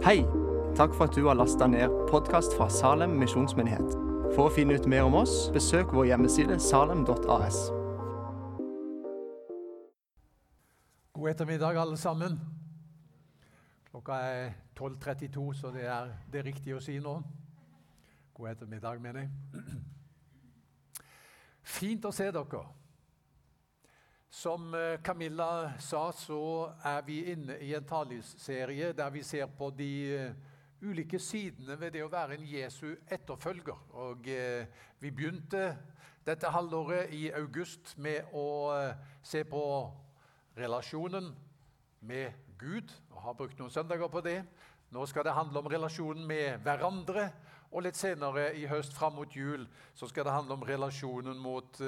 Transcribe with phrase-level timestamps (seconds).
[0.00, 0.24] Hei!
[0.76, 3.90] Takk for at du har lasta ned podkast fra Salem misjonsmyndighet.
[4.32, 7.58] For å finne ut mer om oss, besøk vår hjemmeside salem.as.
[11.12, 12.40] God ettermiddag, alle sammen.
[13.90, 17.18] Klokka er 12.32, så det er det riktige å si nå.
[18.40, 19.64] God ettermiddag, mener jeg.
[21.76, 22.64] Fint å se dere.
[24.30, 29.72] Som eh, Camilla sa, så er vi inne i en taleserie der vi ser på
[29.74, 30.36] de eh,
[30.86, 33.80] ulike sidene ved det å være en Jesu etterfølger.
[33.98, 34.70] Og eh,
[35.02, 35.64] Vi begynte
[36.22, 38.70] dette halvåret i august med å
[39.22, 39.64] se på
[40.56, 41.32] relasjonen
[42.00, 44.44] med Gud, og har brukt noen søndager på det.
[44.94, 47.32] Nå skal det handle om relasjonen med hverandre.
[47.72, 51.82] Og litt senere i høst, fram mot jul, så skal det handle om relasjonen mot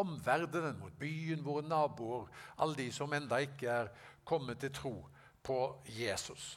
[0.00, 3.90] omverdenen, mot byen, våre naboer, alle de som enda ikke er
[4.24, 4.94] kommet til tro
[5.44, 5.58] på
[5.98, 6.54] Jesus.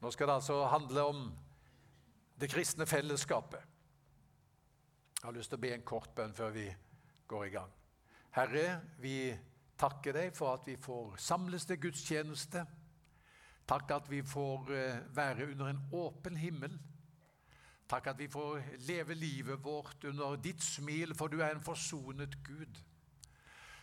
[0.00, 1.26] Nå skal det altså handle om
[2.40, 3.60] det kristne fellesskapet.
[5.18, 6.66] Jeg har lyst til å be en kort bønn før vi
[7.30, 7.74] går i gang.
[8.34, 9.30] Herre, vi
[9.78, 12.64] takker deg for at vi får samles til gudstjeneste.
[13.68, 16.74] Takk at vi får eh, være under en åpen himmel
[17.92, 22.38] Takk at vi får leve livet vårt under ditt smil, for du er en forsonet
[22.44, 22.78] Gud.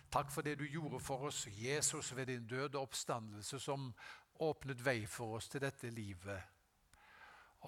[0.10, 3.94] Takk for det du gjorde for oss, Jesus, ved din døde oppstandelse, som
[4.40, 6.42] åpnet vei for oss til dette livet.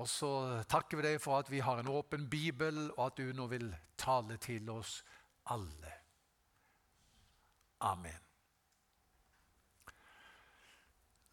[0.02, 3.34] Og så takker vi deg for at vi har en åpen bibel, og at du
[3.38, 5.04] nå vil tale til oss
[5.46, 5.94] alle.
[7.86, 8.22] Amen.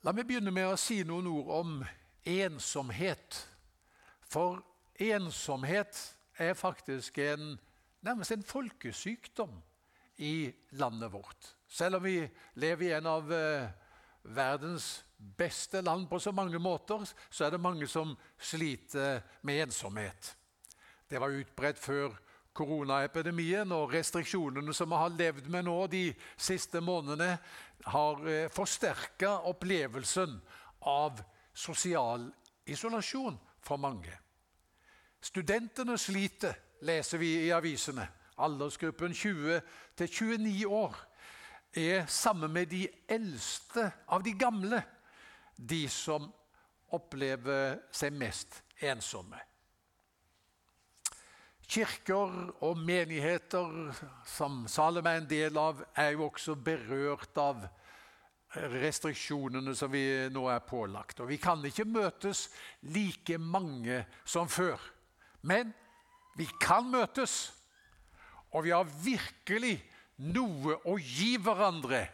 [0.04, 1.78] La meg begynne med å si noen ord om
[2.28, 3.46] ensomhet.
[4.28, 4.60] For
[4.98, 5.98] Ensomhet
[6.38, 7.58] er faktisk en,
[8.02, 9.52] nærmest en folkesykdom
[10.18, 11.54] i landet vårt.
[11.68, 13.68] Selv om vi lever i en av eh,
[14.22, 20.34] verdens beste land på så mange måter, så er det mange som sliter med ensomhet.
[21.10, 22.18] Det var utbredt før
[22.58, 26.04] koronaepidemien, og restriksjonene som vi har levd med nå de
[26.36, 27.36] siste månedene,
[27.86, 30.40] har eh, forsterka opplevelsen
[30.90, 31.22] av
[31.54, 32.26] sosial
[32.66, 34.10] isolasjon for mange.
[35.20, 36.54] Studentene sliter,
[36.86, 38.06] leser vi i avisene.
[38.38, 39.60] Aldersgruppen 20
[39.98, 40.94] 29 år
[41.74, 44.82] er sammen med de eldste av de gamle
[45.56, 46.28] de som
[46.94, 49.40] opplever seg mest ensomme.
[51.68, 53.90] Kirker og menigheter
[54.24, 57.66] som Salem er en del av, er jo også berørt av
[58.56, 61.20] restriksjonene som vi nå er pålagt.
[61.20, 62.46] Og Vi kan ikke møtes
[62.80, 64.80] like mange som før.
[65.42, 65.72] Men
[66.38, 67.52] vi kan møtes,
[68.54, 69.76] og vi har virkelig
[70.34, 72.04] noe å gi hverandre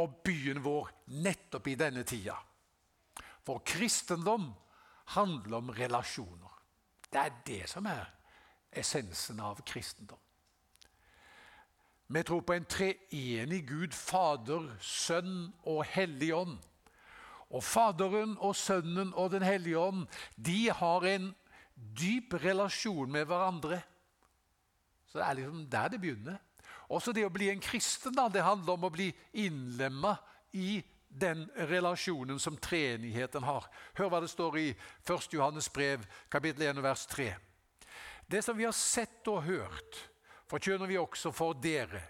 [0.00, 0.90] og byen vår
[1.22, 2.36] nettopp i denne tida.
[3.44, 4.50] For kristendom
[5.16, 6.58] handler om relasjoner.
[7.12, 8.06] Det er det som er
[8.72, 10.18] essensen av kristendom.
[12.12, 16.58] Vi tror på en treenig Gud, Fader, Sønn og Hellig Ånd.
[17.52, 20.04] Og Faderen og Sønnen og Den hellige ånd
[20.36, 21.30] de har en
[21.82, 23.82] dyp relasjon med hverandre.
[25.08, 26.38] Så Det er liksom der det begynner.
[26.88, 30.16] Også det å bli en kristen da, det handler om å bli innlemma
[30.52, 33.66] i den relasjonen som treenigheten har.
[33.96, 34.68] Hør hva det står i
[35.04, 35.32] 1.
[35.32, 37.34] Johannes brev, kapittel 1, vers 3.
[38.28, 40.00] Det som vi har sett og hørt,
[40.48, 42.00] forkynner vi også for dere,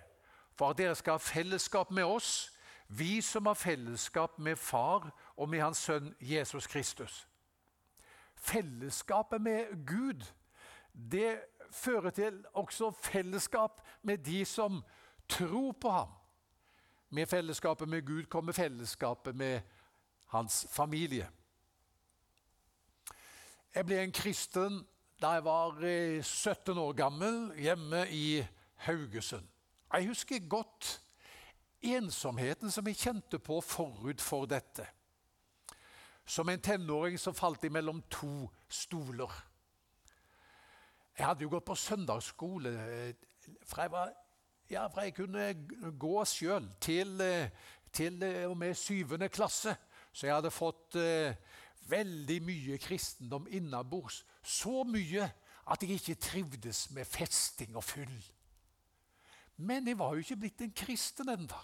[0.55, 2.53] for at dere skal ha fellesskap med oss,
[2.87, 7.23] vi som har fellesskap med Far og med Hans Sønn Jesus Kristus
[8.43, 10.25] fellesskapet med Gud,
[10.93, 14.83] det fører til også fellesskap med de som
[15.29, 16.09] tror på ham.
[17.11, 19.61] Med fellesskapet med Gud kommer fellesskapet med
[20.27, 21.29] hans familie.
[23.75, 24.83] Jeg ble en kristen
[25.23, 25.77] da jeg var
[26.23, 28.43] 17 år gammel, hjemme i
[28.75, 29.47] Haugesund.
[29.93, 31.03] Jeg husker godt
[31.83, 34.87] ensomheten som jeg kjente på forut for dette.
[36.25, 39.33] Som en tenåring så falt jeg mellom to stoler.
[41.19, 43.15] Jeg hadde jo gått på søndagsskole eh,
[43.69, 44.13] fra jeg, var,
[44.71, 45.49] ja, fra jeg kunne
[46.01, 47.51] gå sjøl, til, eh,
[47.93, 49.75] til eh, og med syvende klasse.
[50.13, 51.35] Så jeg hadde fått eh,
[51.91, 54.23] veldig mye kristendom innabords.
[54.43, 55.29] Så mye
[55.71, 58.15] at jeg ikke trivdes med festing og fyll.
[59.57, 61.61] Men jeg var jo ikke blitt en kristen ennå.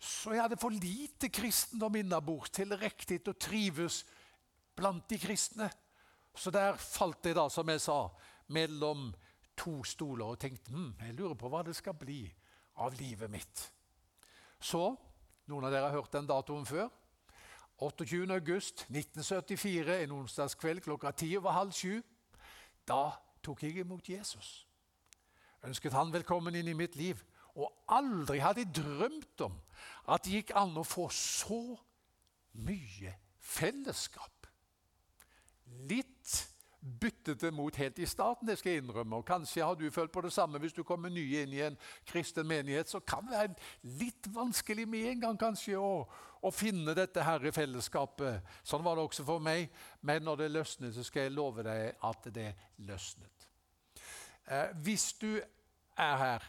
[0.00, 4.02] Så jeg hadde for lite kristendom innabords til riktig å trives
[4.76, 5.68] blant de kristne.
[6.34, 7.98] Så der falt jeg, da, som jeg sa,
[8.56, 9.10] mellom
[9.60, 12.22] to stoler og tenkte hm, jeg lurer på hva det skal bli
[12.80, 13.66] av livet mitt.
[14.56, 14.88] Så
[15.50, 16.86] Noen av dere har hørt den datoen før.
[17.80, 18.28] 28.
[18.30, 21.96] august 1974, en onsdagskveld klokka ti over halv sju.
[22.86, 24.60] Da tok jeg imot Jesus.
[25.66, 27.18] Ønsket han velkommen inn i mitt liv.
[27.60, 29.56] Og aldri hadde jeg drømt om
[30.10, 31.60] at det gikk an å få så
[32.66, 34.48] mye fellesskap.
[35.90, 36.38] Litt
[36.80, 39.16] byttete mot helt i starten, det skal jeg innrømme.
[39.20, 41.76] og Kanskje har du følt på det samme hvis du kommer ny inn i en
[42.08, 42.88] kristen menighet.
[42.88, 46.06] Så kan det være litt vanskelig med en gang kanskje å,
[46.40, 48.40] å finne dette her i fellesskapet.
[48.64, 49.68] Sånn var det også for meg.
[50.00, 52.48] Men når det løsnet, så skal jeg love deg at det
[52.88, 53.48] løsnet.
[54.48, 56.48] Eh, hvis du er her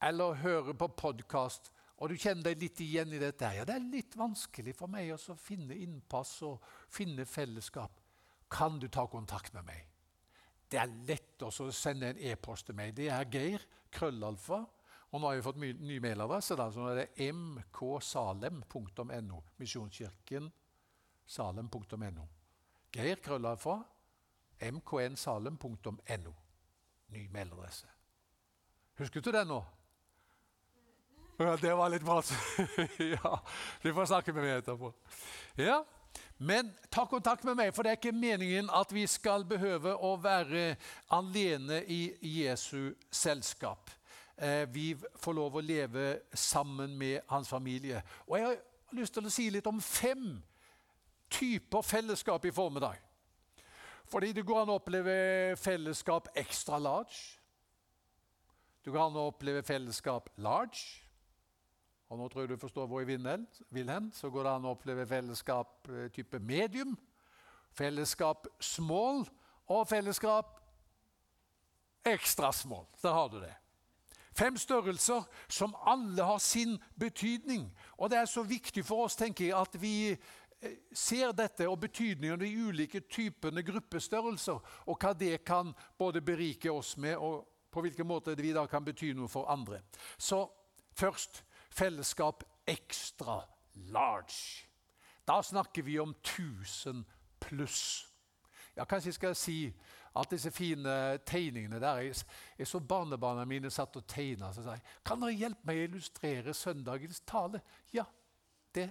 [0.00, 1.70] eller hører på podkast
[2.00, 4.88] og du kjenner deg litt igjen i dette her, ja, det er litt vanskelig for
[4.88, 8.00] meg å finne innpass og finne fellesskap
[8.50, 9.86] kan du ta kontakt med meg.
[10.70, 12.94] Det er lett å sende en e-post til meg.
[12.96, 13.62] Det er Geir
[13.92, 14.64] krøllalfa.
[15.10, 16.56] Og nå har jeg fått ny mailadresse.
[16.58, 19.40] Da, så er det mksalem.no.
[19.58, 20.50] Misjonskirken
[21.26, 22.26] salem.no.
[22.94, 23.76] Geir krøllalfa
[24.78, 26.34] mknsalem.no.
[27.10, 27.88] Ny mailadresse.
[29.00, 29.60] Husket du den nå?
[31.40, 32.22] Ja, det var litt bra.
[32.98, 33.40] ja,
[33.82, 34.90] Vi får snakke med meg etterpå.
[35.56, 35.78] Ja,
[36.36, 40.10] men ta kontakt med meg, for det er ikke meningen at vi skal behøve å
[40.20, 40.74] være
[41.16, 43.88] alene i Jesu selskap.
[44.36, 46.06] Eh, vi får lov å leve
[46.36, 48.04] sammen med hans familie.
[48.28, 48.60] Og Jeg har
[49.00, 50.42] lyst til å si litt om fem
[51.32, 53.00] typer fellesskap i formiddag.
[54.12, 57.38] Fordi det går an å oppleve fellesskap extra large.
[58.84, 60.99] Du kan oppleve fellesskap large.
[62.10, 63.08] Og nå tror jeg du forstår hvor jeg
[63.70, 64.10] vil hen.
[64.12, 66.96] Så går det an å oppleve fellesskap eh, type medium,
[67.70, 69.22] fellesskap small
[69.70, 70.56] og fellesskap
[72.10, 72.88] ekstra small.
[73.02, 73.54] Der har du det.
[74.34, 77.68] Fem størrelser som alle har sin betydning.
[77.96, 81.78] Og det er så viktig for oss tenker jeg, at vi eh, ser dette og
[81.84, 87.46] betydningen av de ulike typene gruppestørrelser, og hva det kan både berike oss med, og
[87.70, 89.82] på hvilken måte vi da kan bety noe for andre.
[90.18, 90.42] Så
[90.98, 94.66] først fellesskap extra large.
[95.24, 97.04] Da snakker vi om 1000
[97.40, 98.06] pluss.
[98.74, 99.58] Ja, kanskje jeg si
[100.16, 102.22] at disse fine tegningene der er,
[102.58, 104.52] er så barnebarna mine satt og tegna.
[104.52, 107.62] Så sa jeg kan dere hjelpe meg å illustrere søndagens tale.
[107.94, 108.06] Ja,
[108.74, 108.90] det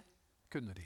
[0.52, 0.86] kunne de.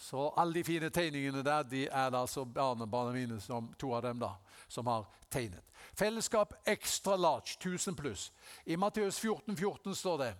[0.00, 4.02] Så alle de fine tegningene der de er det altså barnebarna mine, som, to av
[4.02, 4.32] dem, da,
[4.68, 5.64] som har tegnet.
[5.92, 8.32] Fellesskap extra large, 1000 pluss.
[8.64, 10.30] I Matteus 14, 14 står det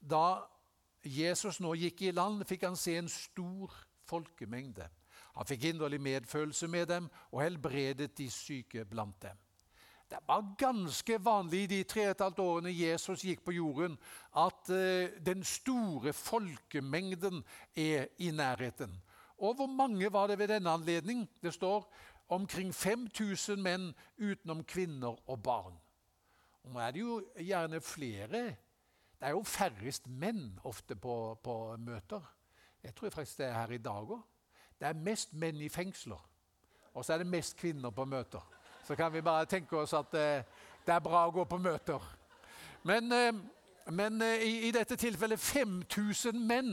[0.00, 0.42] da
[1.04, 3.72] Jesus nå gikk i land, fikk han se en stor
[4.08, 4.88] folkemengde.
[5.36, 9.38] Han fikk inderlig medfølelse med dem og helbredet de syke blant dem.
[10.10, 13.94] Det var ganske vanlig i de tre og et halvt årene Jesus gikk på jorden,
[14.34, 17.44] at uh, den store folkemengden
[17.78, 18.96] er i nærheten.
[19.38, 21.28] Og hvor mange var det ved denne anledning?
[21.42, 21.86] Det står
[22.28, 25.78] omkring 5000 menn utenom kvinner og barn.
[26.64, 28.42] Og nå er det jo gjerne flere
[29.20, 32.22] det er jo færrest menn ofte på, på møter.
[32.82, 34.22] Jeg tror faktisk det er her i dag òg.
[34.80, 36.20] Det er mest menn i fengsler,
[36.94, 38.40] og så er det mest kvinner på møter.
[38.86, 40.40] Så kan vi bare tenke oss at eh,
[40.86, 42.00] det er bra å gå på møter.
[42.82, 43.36] Men, eh,
[43.92, 46.72] men eh, i, i, dette tilfellet 5000 menn,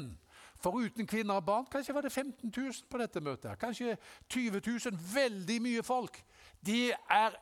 [0.63, 1.67] foruten kvinner og barn.
[1.71, 3.59] Kanskje var det 15 000 på dette møtet.
[3.59, 3.97] Kanskje
[4.29, 5.03] 20 000.
[5.13, 6.23] Veldig mye folk.
[6.63, 7.35] De er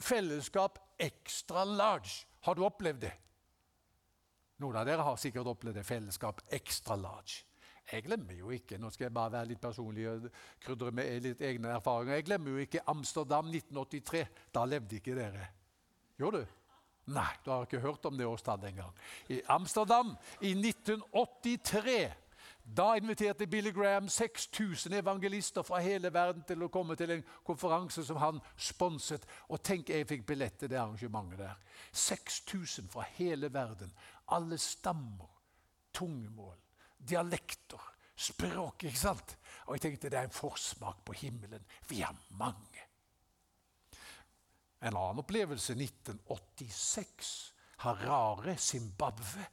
[0.00, 2.24] fellesskap extra large.
[2.40, 3.12] Har du opplevd det?
[4.58, 7.44] Noen av dere har sikkert opplevd det fellesskap extra large.
[7.88, 10.26] Jeg glemmer jo ikke nå skal jeg bare være litt personlig og
[10.60, 14.24] krydre med litt egne erfaringer, jeg glemmer jo ikke Amsterdam 1983.
[14.52, 15.48] Da levde ikke dere.
[16.20, 16.56] Gjorde du?
[17.08, 18.96] Nei, du har ikke hørt om det årstallet engang.
[19.32, 20.12] I Amsterdam
[20.44, 22.00] i 1983
[22.76, 28.04] da inviterte Billy Graham 6000 evangelister fra hele verden til å komme til en konferanse
[28.04, 29.24] som han sponset.
[29.48, 31.56] Og tenk, jeg fikk billett til det arrangementet der.
[31.92, 33.92] 6000 fra hele verden.
[34.36, 35.30] Alle stammer,
[35.92, 36.56] tungemål,
[36.98, 37.82] dialekter,
[38.18, 38.84] språk.
[38.84, 39.36] ikke sant?
[39.66, 41.64] Og jeg tenkte det er en forsmak på himmelen.
[41.88, 42.88] Vi er mange.
[44.80, 47.54] En annen opplevelse 1986.
[47.84, 49.46] Harare, Zimbabwe.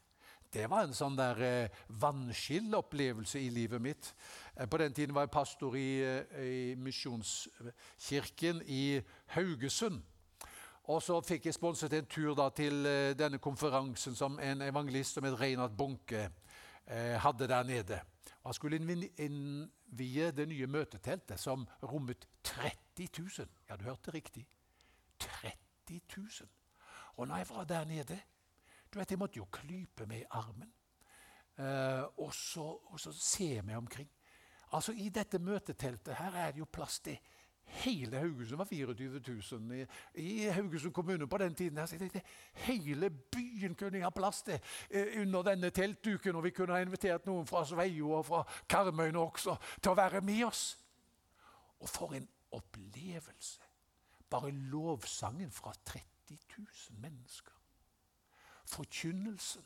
[0.55, 4.11] Det var en sånn der eh, vannskilleopplevelse i livet mitt.
[4.55, 9.01] Eh, på den tiden var jeg pastor i, eh, i Misjonskirken i
[9.35, 9.99] Haugesund.
[10.93, 15.17] Og så fikk jeg sponset en tur da, til eh, denne konferansen som en evangelist
[15.17, 16.27] som het Reinhard Bunke
[16.85, 18.01] eh, hadde der nede.
[18.43, 23.47] Og han skulle innvie det nye møteteltet, som rommet 30 000.
[23.69, 24.45] Ja, du hørte riktig.
[25.19, 26.49] 30 000.
[27.15, 28.21] Og når jeg var der nede
[28.93, 30.71] du vet, Jeg måtte jo klype meg i armen.
[31.57, 34.09] Eh, og, så, og så se meg omkring.
[34.71, 37.17] Altså I dette møteteltet her er det jo plass til
[37.65, 38.57] hele Haugesund.
[38.57, 41.77] var 24 000 i, i Haugesund kommune på den tiden.
[41.77, 42.21] Jeg tenkte,
[42.53, 46.35] Hele byen kunne jeg ha plass til eh, under denne teltduken.
[46.35, 50.21] Og vi kunne ha invitert noen fra Sveio og fra Karmøyene også til å være
[50.21, 50.77] med oss.
[51.79, 53.61] Og for en opplevelse!
[54.29, 56.03] Bare lovsangen fra 30
[56.57, 57.53] 000 mennesker.
[58.65, 59.63] Forkynnelsen.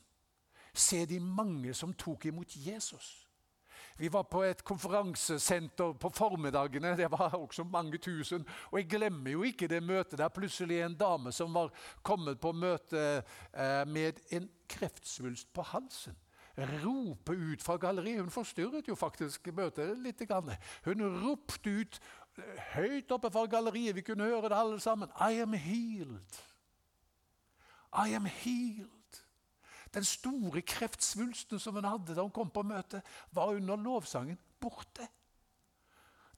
[0.74, 3.29] Se de mange som tok imot Jesus.
[4.00, 6.94] Vi var på et konferansesenter på formiddagene.
[6.96, 8.46] Det var også mange tusen.
[8.70, 11.68] Og jeg glemmer jo ikke det møtet der plutselig en dame som var
[12.02, 16.16] kommet på møte eh, med en kreftsvulst på halsen
[16.60, 18.20] rope ut fra galleriet.
[18.20, 20.22] Hun forstyrret jo faktisk møtet litt.
[20.84, 22.00] Hun ropte ut
[22.36, 23.96] eh, høyt oppe fra galleriet.
[23.96, 25.12] Vi kunne høre det alle sammen.
[25.16, 26.40] I am healed.
[27.92, 28.99] I am healed.
[29.94, 33.02] Den store kreftsvulsten som hun hadde da hun kom på møtet,
[33.34, 35.08] var under lovsangen borte.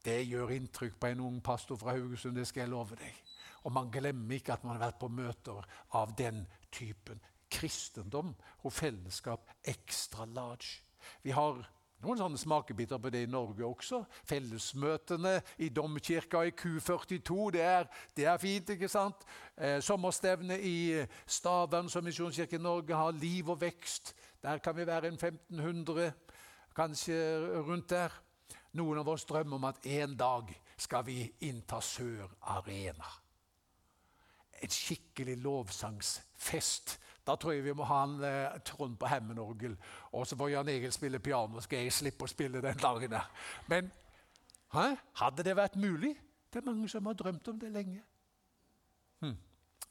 [0.03, 3.19] Det gjør inntrykk på en ung pastor fra Haugesund, det skal jeg love deg.
[3.63, 5.69] Og man glemmer ikke at man har vært på møter
[5.99, 6.43] av den
[6.75, 7.21] typen.
[7.53, 8.33] Kristendom
[8.65, 10.81] og fellesskap extra large.
[11.23, 11.61] Vi har
[12.03, 14.03] noen sånne smakebiter på det i Norge også.
[14.27, 19.23] Fellesmøtene i domkirka i Q42, det er, det er fint, ikke sant?
[19.57, 20.77] Eh, sommerstevne i
[21.27, 23.15] Stavern, som Misjonskirken Norge har.
[23.15, 24.15] Liv og vekst.
[24.43, 26.11] Der kan vi være en 1500,
[26.75, 27.19] kanskje
[27.69, 28.19] rundt der.
[28.73, 33.11] Noen av oss drømmer om at en dag skal vi innta Sør Arena.
[34.63, 39.77] En skikkelig lovsangsfest da tror jeg vi må ha en eh, Trond på Hemmenorgel.
[40.13, 43.15] Og så får Jan Egil spille piano, skal jeg slippe å spille den dagen.
[43.71, 43.91] Men
[44.75, 44.89] hæ?
[45.21, 46.17] hadde det vært mulig?
[46.53, 48.03] Det er mange som har drømt om det lenge.
[49.23, 49.37] Hm.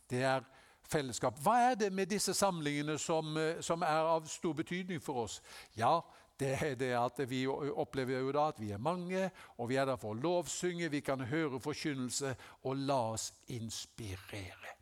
[0.10, 0.44] Det er
[0.92, 1.40] fellesskap.
[1.40, 5.42] Hva er det med disse samlingene som, eh, som er av stor betydning for oss?
[5.78, 6.02] Ja,
[6.40, 9.86] det er det at vi opplever jo da at vi er mange, og vi er
[9.86, 14.81] der for å lovsynge, vi kan høre forkynnelse, og la oss inspirere.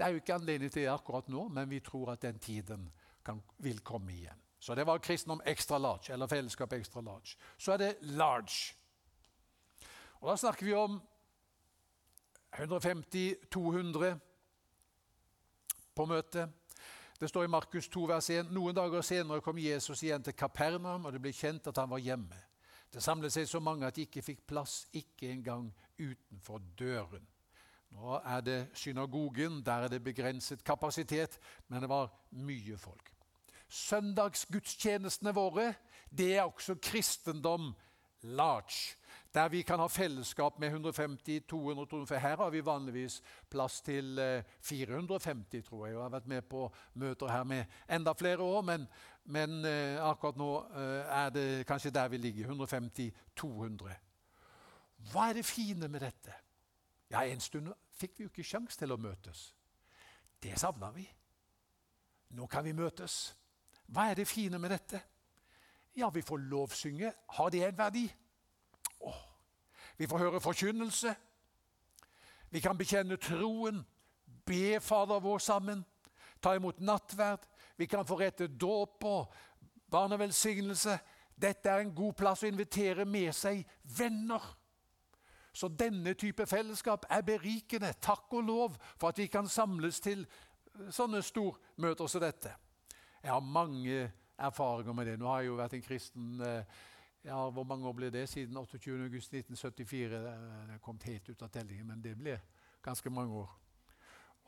[0.00, 2.86] Det er jo ikke anledning til det akkurat nå, men vi tror at den tiden
[3.24, 4.38] kan, vil komme igjen.
[4.58, 7.36] Så det var kristendom extra large, eller fellesskap extra large.
[7.58, 8.72] Så er det large.
[10.20, 11.00] Og Da snakker vi om
[12.52, 14.14] 150-200
[15.94, 16.48] på møtet.
[17.20, 18.48] Det står i Markus 2, vers 1.
[18.52, 22.00] Noen dager senere kom Jesus igjen til Kapernaum, og det ble kjent at han var
[22.00, 22.40] hjemme.
[22.92, 27.28] Det samlet seg så mange at de ikke fikk plass, ikke engang utenfor døren.
[27.90, 33.12] Nå er det synagogen, der er det begrenset kapasitet, men det var mye folk.
[33.68, 35.72] Søndagsgudstjenestene våre
[36.10, 37.74] det er også kristendom
[38.22, 38.96] large.
[39.34, 44.18] Der vi kan ha fellesskap med 150 200 For her har vi vanligvis plass til
[44.60, 45.94] 450, eh, tror jeg.
[45.94, 48.88] Jeg har vært med på møter her med enda flere år, men,
[49.24, 52.48] men eh, akkurat nå eh, er det kanskje der vi ligger.
[52.48, 53.94] 150-200.
[55.12, 56.34] Hva er det fine med dette?
[57.10, 59.50] Ja, En stund fikk vi jo ikke sjanse til å møtes.
[60.42, 61.04] Det savna vi.
[62.30, 63.34] Nå kan vi møtes.
[63.90, 65.00] Hva er det fine med dette?
[65.96, 67.12] Ja, vi får lovsynge.
[67.26, 68.06] Har det en verdi?
[69.00, 69.18] Åh.
[69.98, 71.14] Vi får høre forkynnelse.
[72.50, 73.82] Vi kan bekjenne troen,
[74.46, 75.84] be Fader vår sammen,
[76.42, 77.44] ta imot nattverd.
[77.76, 79.34] Vi kan få rette dåp og
[79.90, 80.98] barnevelsignelse.
[81.36, 84.42] Dette er en god plass å invitere med seg venner.
[85.52, 87.92] Så denne type fellesskap er berikende.
[88.02, 90.26] Takk og lov for at vi kan samles til
[90.94, 92.52] sånne stormøter som dette.
[93.22, 95.18] Jeg har mange erfaringer med det.
[95.18, 96.78] Nå har jeg jo vært en kristen eh,
[97.24, 98.28] ja, Hvor mange år ble det?
[98.28, 100.20] Siden 28.8.1974.
[100.70, 102.38] Det kommet helt ut av tellingen, men det ble
[102.82, 103.50] ganske mange år.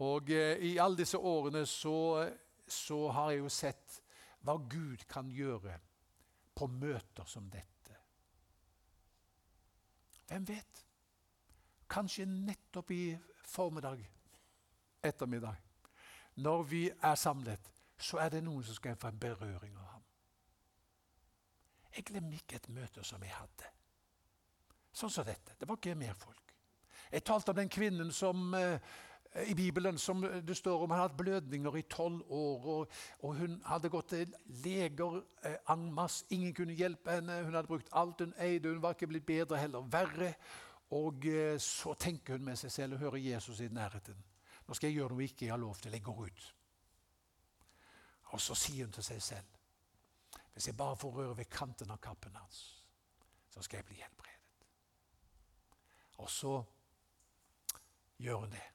[0.07, 2.29] Og eh, I alle disse årene så,
[2.67, 3.99] så har jeg jo sett
[4.43, 5.77] hva Gud kan gjøre
[6.57, 7.99] på møter som dette.
[10.31, 10.83] Hvem vet?
[11.93, 14.01] Kanskje nettopp i formiddag,
[15.03, 15.55] ettermiddag.
[16.35, 17.69] Når vi er samlet,
[17.99, 20.07] så er det noen som skal få en berøring av ham.
[21.93, 23.69] Jeg glemmer ikke et møte som jeg hadde.
[24.93, 25.59] Sånn som dette.
[25.61, 26.55] Det var ikke mer folk.
[27.13, 28.81] Jeg talte om den kvinnen som eh,
[29.45, 30.91] i Bibelen som det står om.
[30.91, 32.67] Hun hadde blødninger i tolv år.
[32.75, 34.35] Og, og, Hun hadde gått til
[34.65, 36.25] leger eh, en masse.
[36.31, 37.43] Ingen kunne hjelpe henne.
[37.45, 38.73] Hun hadde brukt alt hun eide.
[38.73, 40.35] Hun var ikke blitt bedre, heller verre.
[40.93, 44.19] Og eh, så tenker hun med seg selv og hører Jesus i nærheten.
[44.67, 45.93] Nå skal jeg gjøre noe ikke jeg har lov til.
[45.93, 46.49] Jeg går ut.
[48.33, 49.59] Og så sier hun til seg selv
[50.53, 52.85] Hvis jeg bare får røre ved kanten av kappen hans,
[53.49, 54.67] så skal jeg bli helbredet.
[56.21, 56.53] Og så
[58.21, 58.67] gjør hun det.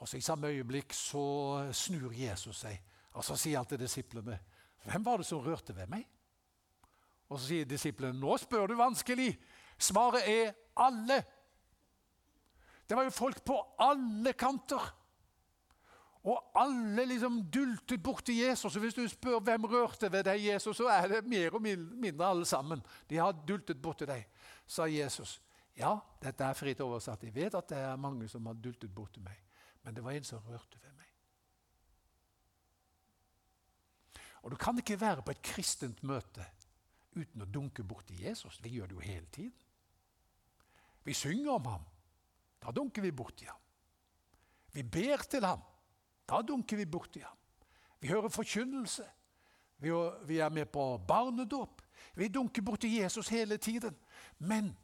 [0.00, 2.80] Og så I samme øyeblikk så snur Jesus seg,
[3.12, 4.40] og så sier han til disiplene
[4.84, 6.08] Hvem var det som rørte ved meg?
[7.28, 9.36] Og så sier disiplene nå spør du vanskelig.
[9.78, 11.22] Svaret er alle.
[12.88, 14.90] Det var jo folk på alle kanter.
[16.22, 18.76] Og alle liksom dultet borti Jesus.
[18.76, 22.28] Og Hvis du spør hvem rørte ved deg, Jesus, så er det mer og mindre
[22.28, 22.82] alle sammen.
[23.10, 24.28] De har dultet borti deg,
[24.66, 25.40] sa Jesus.
[25.74, 27.24] Ja, dette er fritt oversatt.
[27.24, 29.40] Jeg vet at det er mange som har dultet borti meg.
[29.82, 31.08] Men det var en som rørte ved meg.
[34.42, 36.44] Og Du kan ikke være på et kristent møte
[37.16, 38.60] uten å dunke borti Jesus.
[38.62, 39.61] Vi gjør det jo hele tiden.
[41.04, 41.84] Vi synger om ham.
[42.62, 43.58] Da dunker vi borti ham.
[44.72, 45.60] Vi ber til ham.
[46.28, 47.36] Da dunker vi borti ham.
[48.00, 49.04] Vi hører forkynnelse.
[50.26, 51.82] Vi er med på barnedåp.
[52.14, 53.96] Vi dunker borti Jesus hele tiden.
[54.38, 54.78] Men,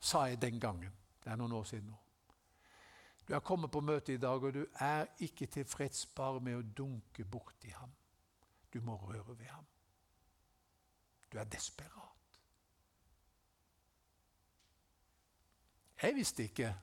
[0.00, 0.92] sa jeg den gangen
[1.24, 1.96] Det er noen år siden nå.
[3.28, 6.62] Du er kommet på møte i dag, og du er ikke tilfreds bare med å
[6.62, 7.90] dunke borti ham.
[8.70, 9.66] Du må røre ved ham.
[11.32, 12.15] Du er desperat.
[16.02, 16.74] Jeg visste ikke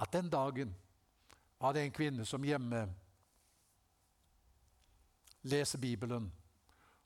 [0.00, 0.74] at den dagen
[1.60, 2.82] var det en kvinne som hjemme
[5.46, 6.32] leser Bibelen,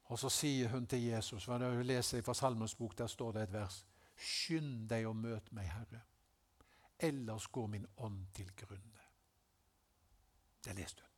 [0.05, 3.43] og så sier hun til Jesus Når hun leser fra Salmens bok, der står det
[3.43, 3.85] et vers
[4.21, 6.03] Skynd deg å møte meg, Herre,
[6.99, 9.05] ellers går min ånd til grunne.
[10.61, 11.15] Det leste hun.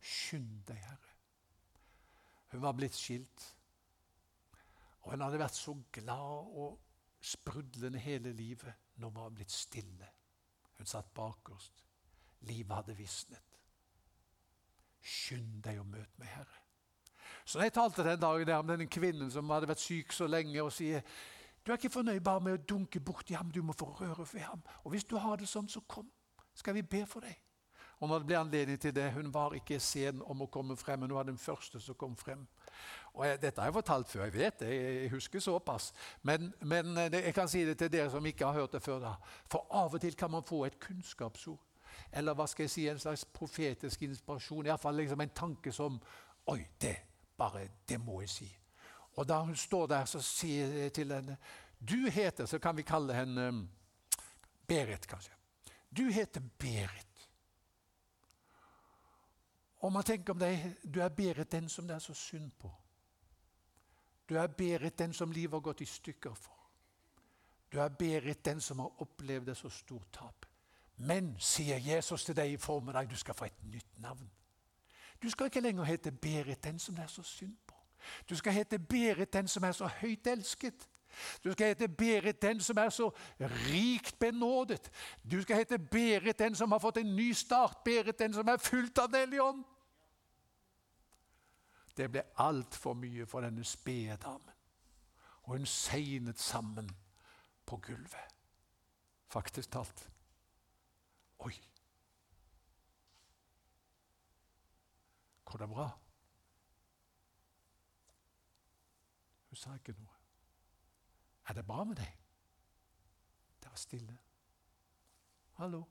[0.00, 1.10] Skynd deg, Herre.
[2.54, 3.44] Hun var blitt skilt.
[5.02, 6.80] Og hun hadde vært så glad og
[7.20, 8.72] sprudlende hele livet.
[9.00, 10.08] Nå var hun blitt stille.
[10.78, 11.84] Hun satt bakerst.
[12.48, 13.58] Livet hadde visnet.
[15.00, 16.60] Skynd deg å møte meg, Herre.
[17.44, 20.60] Så jeg talte den dagen der om denne kvinnen som hadde vært syk så lenge,
[20.62, 21.04] og sier
[21.60, 24.46] du er ikke fornøyd bare med å dunke borti ham, du må få røre ved
[24.46, 24.62] ham.
[24.84, 26.08] Og hvis du har det sånn, så kom.
[26.56, 27.36] Skal vi be for deg?
[28.00, 31.00] Og når det ble anledning til det, Hun var ikke sen om å komme frem,
[31.00, 32.46] men hun var den første som kom frem.
[33.14, 35.92] Og jeg, Dette har jeg fortalt før, jeg vet det, jeg husker såpass.
[36.22, 38.98] Men, men jeg kan si det til dere som ikke har hørt det før.
[38.98, 39.14] da.
[39.50, 41.58] For av og til kan man få et kunnskapsord.
[42.12, 44.66] Eller hva skal jeg si, en slags profetisk inspirasjon.
[44.66, 46.00] Iallfall liksom en tanke som
[46.46, 46.96] Oi, det
[47.38, 48.48] bare, det må jeg si.
[49.16, 51.36] Og da hun står der, så sier jeg til henne
[51.80, 53.68] Du heter Så kan vi kalle henne um,
[54.66, 55.32] Berit, kanskje.
[55.90, 57.28] Du heter Berit.
[59.80, 62.70] Og man tenker om deg Du er Berit den som det er så synd på.
[64.30, 66.56] Du er Berit den som livet har gått i stykker for.
[67.72, 70.46] Du er Berit den som har opplevd et så stort tap.
[70.96, 74.30] Men, sier Jesus til deg i formiddag, du skal få et nytt navn.
[75.22, 77.74] Du skal ikke lenger hete Berit, den som det er så synd på.
[78.30, 80.88] Du skal hete Berit, den som er så høyt elsket.
[81.44, 84.90] Du skal hete Berit, den som er så rikt benådet.
[85.30, 87.84] Du skal hete Berit, den som har fått en ny start.
[87.84, 89.64] Berit, den som er fullt av Den hellige ånd.
[91.96, 94.56] Det ble altfor mye for denne spede damen.
[95.42, 96.90] Og hun segnet sammen
[97.66, 98.36] på gulvet.
[99.30, 100.10] Faktisk talt.
[101.38, 101.54] Oi!
[105.44, 105.88] Går det bra?
[109.48, 110.18] Hun sa ikke noe.
[111.48, 112.10] Er det bra med deg?
[113.62, 114.18] Det var stille.
[115.58, 115.82] Hallo?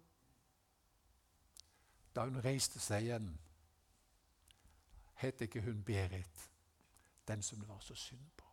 [2.16, 3.28] Da hun reiste seg igjen,
[5.20, 6.50] het ikke hun Berit,
[7.28, 8.46] den som det var så synd på.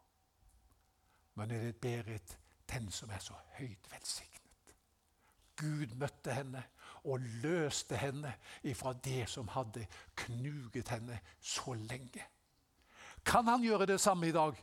[1.35, 2.39] Men er det Berit,
[2.73, 4.75] den som er så høyt velsignet.
[5.57, 6.63] Gud møtte henne
[7.05, 8.35] og løste henne
[8.67, 9.87] ifra det som hadde
[10.27, 12.25] knuget henne så lenge.
[13.25, 14.59] Kan han gjøre det samme i dag?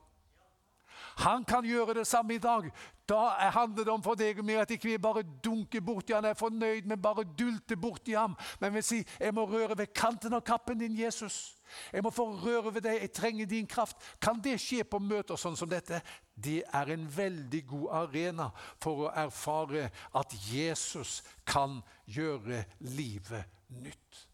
[1.18, 2.70] Han kan gjøre det samme i dag.
[3.10, 6.26] Da handler det om for deg og meg at ikke vi bare dunker borti han
[6.26, 8.38] er fornøyd, men bare dulter borti ham.
[8.62, 11.58] Men vi sier, jeg må røre ved kanten av kappen din, Jesus.
[11.92, 13.02] Jeg må få røre ved deg.
[13.02, 13.98] Jeg trenger din kraft.
[14.22, 16.00] Kan det skje på møter sånn som dette?
[16.34, 18.50] Det er en veldig god arena
[18.82, 23.52] for å erfare at Jesus kan gjøre livet
[23.84, 24.28] nytt.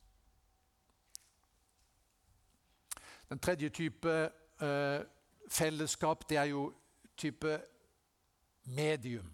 [3.30, 4.14] Den tredje type
[4.62, 5.02] eh,
[5.50, 6.74] fellesskap, det er jo
[7.18, 7.62] type
[8.64, 9.34] medium.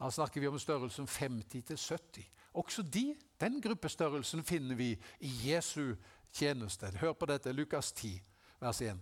[0.00, 2.30] Da snakker vi om størrelsen 50 70.
[2.52, 4.90] Også de, den gruppestørrelsen finner vi
[5.20, 5.94] i Jesu
[6.32, 6.90] tjeneste.
[7.00, 8.22] Hør på dette, Lukas 10,
[8.60, 9.00] vers 1.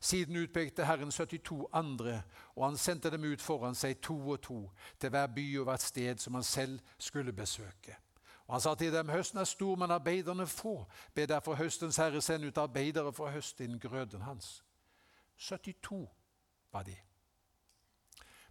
[0.00, 2.22] Siden utpekte Herren 72 andre,
[2.54, 5.82] og han sendte dem ut foran seg to og to, til hver by og hvert
[5.82, 7.96] sted som han selv skulle besøke.
[8.46, 10.86] Og Han sa til dem, høsten er stor, men arbeiderne få.
[11.14, 14.62] Be derfor høstens herre sende ut arbeidere for å høste inn grøden hans.
[15.42, 16.08] 72
[16.72, 16.96] var de.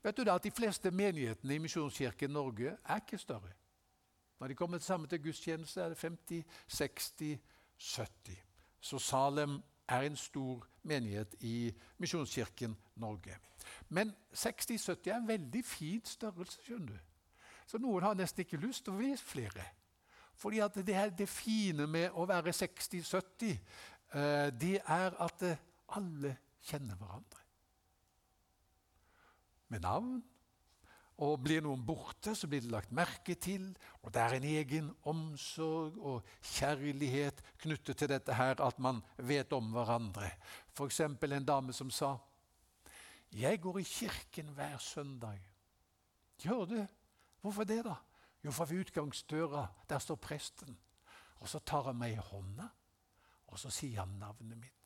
[0.04, 3.54] Vet du da at De fleste menighetene i Misjonskirken Norge er ikke større.
[4.40, 7.38] Når de kommer sammen til gudstjeneste, er det 50, 60,
[7.78, 8.38] 70.
[8.82, 13.38] Så Salem er en stor menighet i Misjonskirken Norge.
[13.90, 16.60] Men 60-70 er en veldig fin størrelse.
[16.64, 17.00] skjønner du.
[17.68, 19.66] Så noen har nesten ikke lyst til å bli flere.
[20.36, 23.52] Fordi det, det fine med å være 60-70,
[24.14, 27.45] eh, det er at eh, alle kjenner hverandre.
[29.71, 30.19] Med navn.
[31.21, 33.67] Og blir noen borte, så blir det lagt merke til.
[34.02, 39.54] Og det er en egen omsorg og kjærlighet knyttet til dette her, at man vet
[39.54, 40.32] om hverandre.
[40.74, 41.00] F.eks.
[41.06, 42.17] en dame som sa
[43.32, 45.39] 'Jeg går i kirken hver søndag'.
[46.41, 46.88] Gjør du?
[47.41, 47.95] Hvorfor det, da?
[48.43, 50.78] Jo, for ved utgangsdøra der står presten.
[51.39, 52.67] Og så tar han meg i hånda,
[53.47, 54.81] og så sier han navnet mitt.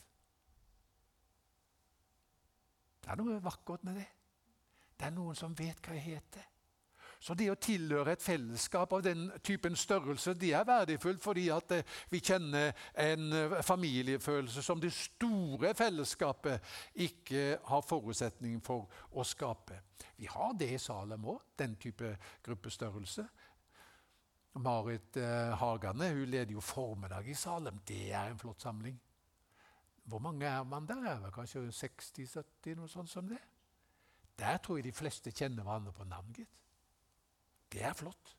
[3.06, 4.08] Det er noe vakkert med det.
[4.98, 6.46] Det er noen som vet hva jeg heter.
[7.22, 11.72] Så det å tilhøre et fellesskap av den typen størrelse det er verdifullt fordi at
[11.74, 19.26] eh, vi kjenner en eh, familiefølelse som det store fellesskapet ikke har forutsetning for å
[19.26, 19.80] skape.
[20.18, 22.12] Vi har det i Salem òg, den type
[22.46, 23.26] gruppestørrelse.
[24.66, 27.82] Marit eh, Hagane hun leder jo formiddag i Salem.
[27.88, 29.00] Det er en flott samling.
[30.06, 31.04] Hvor mange er man der?
[31.10, 33.42] Er det kanskje 60-70, noe sånt som det?
[34.40, 36.52] Der tror jeg de fleste kjenner hverandre på navn, gitt.
[37.72, 38.36] Det er flott.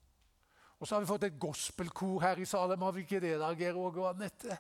[0.79, 2.83] Og så har vi fått et gospelkor her i Salem.
[2.85, 4.59] Har vi ikke det, da, Geir Åge og Anette?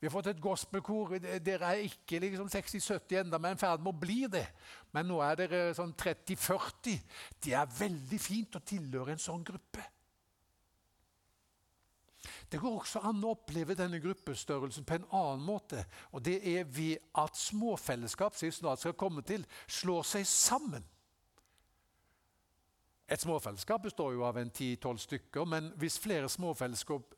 [0.00, 1.18] Vi har fått et gospelkor.
[1.18, 4.46] Dere er ikke liksom 60-70 enda, men i ferd med å bli det.
[4.96, 6.98] Men nå er dere sånn 30-40.
[7.44, 9.84] Det er veldig fint å tilhøre en sånn gruppe.
[12.50, 15.84] Det går også an å oppleve denne gruppestørrelsen på en annen måte.
[16.12, 20.86] og Det er ved at småfellesskap som vi snart skal komme til, slår seg sammen.
[23.08, 27.14] Et småfellesskap består jo av en 10-12 stykker, men hvis flere småfellesskap,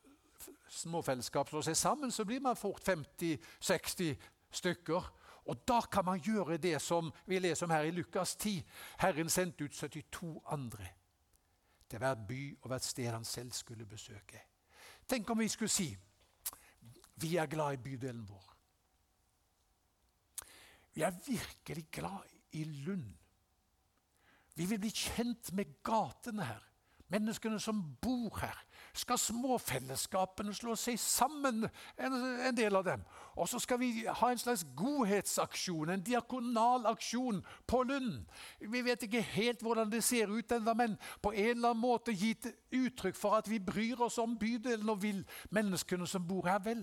[0.69, 4.15] småfellesskap slår seg sammen, så blir man fort 50-60
[4.51, 5.11] stykker.
[5.51, 8.63] Og da kan man gjøre det som vi leser om her i Lukas 10.
[8.99, 10.93] Herren sendte ut 72 andre
[11.91, 14.50] til hver by og hvert sted han selv skulle besøke.
[15.11, 15.91] Tenk om vi skulle si
[17.21, 18.47] vi er glad i bydelen vår.
[20.95, 23.11] Vi er virkelig glad i Lund.
[24.55, 26.65] Vi vil bli kjent med gatene her,
[27.11, 28.57] menneskene som bor her.
[28.95, 31.63] Skal småfellesskapene slå seg sammen,
[31.99, 32.15] en,
[32.47, 33.03] en del av dem?
[33.39, 38.25] Og så skal vi ha en slags godhetsaksjon, en diakonal aksjon på Lund.
[38.59, 42.15] Vi vet ikke helt hvordan det ser ut ennå, men på en eller annen måte
[42.15, 45.23] gitt uttrykk for at vi bryr oss om bydelen og vil
[45.55, 46.83] menneskene som bor her, vel.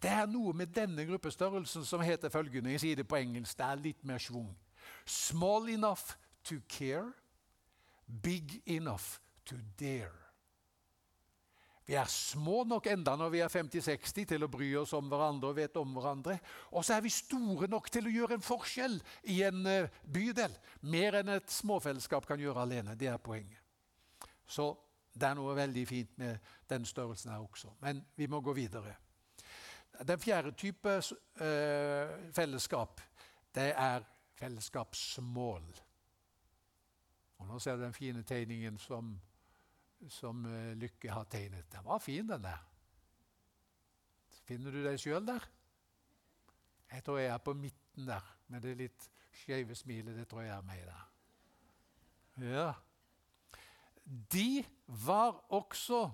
[0.00, 3.66] Det er noe med denne gruppestørrelsen som heter følgende, jeg sier det på engelsk, det
[3.66, 4.48] er litt mer schwung.
[5.04, 7.12] Small enough to care,
[8.22, 10.22] big enough to dare.
[11.86, 15.52] Vi er små nok enda når vi er 50-60 til å bry oss om hverandre
[15.52, 16.34] og vet om hverandre.
[16.74, 18.96] Og så er vi store nok til å gjøre en forskjell
[19.30, 20.56] i en eh, bydel.
[20.90, 22.96] Mer enn et småfellesskap kan gjøre alene.
[22.98, 23.62] Det er poenget.
[24.46, 24.72] Så
[25.14, 27.70] det er noe veldig fint med den størrelsen her også.
[27.80, 28.96] Men vi må gå videre.
[30.02, 33.00] Den fjerde type uh, fellesskap,
[33.54, 34.04] det er
[34.36, 35.70] fellesskapsmål.
[37.38, 39.14] Og Nå ser du den fine tegningen som,
[40.12, 41.68] som uh, Lykke har tegnet.
[41.72, 42.62] Den var fin, den der.
[44.46, 45.42] Finner du deg sjøl der?
[46.92, 50.14] Jeg tror jeg er på midten der, med det litt skeive smilet.
[50.14, 51.06] Det tror jeg er meg der.
[52.46, 52.68] Ja.
[54.04, 56.10] De var også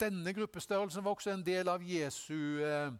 [0.00, 2.90] Denne gruppestørrelsen var også en del av Jesu eh,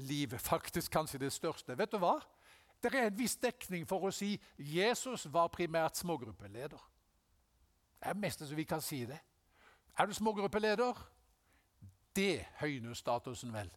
[0.00, 0.32] liv.
[0.50, 1.76] Faktisk kanskje det største.
[1.76, 2.14] Vet du hva?
[2.80, 6.80] Det er en viss dekning for å si Jesus var primært smågruppeleder.
[8.00, 9.18] Det er mest så vi kan si det.
[9.98, 10.94] Er du smågruppeleder?
[12.16, 13.70] Det høyner statusen vel.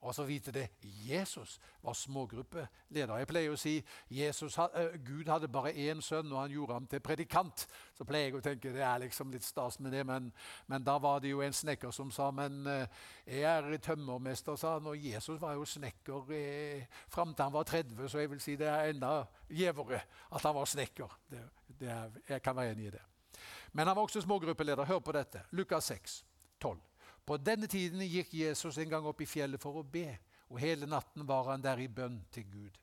[0.00, 3.16] Og så vite det Jesus var smågruppeleder.
[3.16, 3.78] Jeg pleier å si
[4.12, 4.68] Jesus, uh,
[5.00, 7.64] Gud hadde bare én sønn, og han gjorde ham til predikant.
[7.96, 10.28] Så pleier jeg å tenke det er liksom litt stas med det, men,
[10.68, 14.76] men da var det jo en snekker som sa men uh, jeg er tømmermester, sa
[14.76, 18.44] han, og Jesus var jo snekker eh, fram til han var 30, så jeg vil
[18.44, 21.20] si det er enda gjevere at han var snekker.
[21.32, 21.44] Det,
[21.80, 23.06] det er, jeg kan være enig i det.
[23.72, 24.84] Men han var også smågruppeleder.
[24.84, 25.42] Hør på dette.
[25.50, 26.24] Lukas 6,
[26.60, 26.80] 12.
[27.26, 30.08] På denne tiden gikk Jesus en gang opp i fjellet for å be,
[30.48, 32.78] og hele natten var han der i bønn til Gud.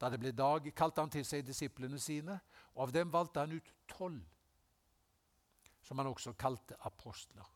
[0.00, 2.36] Da det ble dag, kalte han til seg disiplene sine,
[2.74, 4.20] og av dem valgte han ut tolv,
[5.82, 7.48] som han også kalte apostler.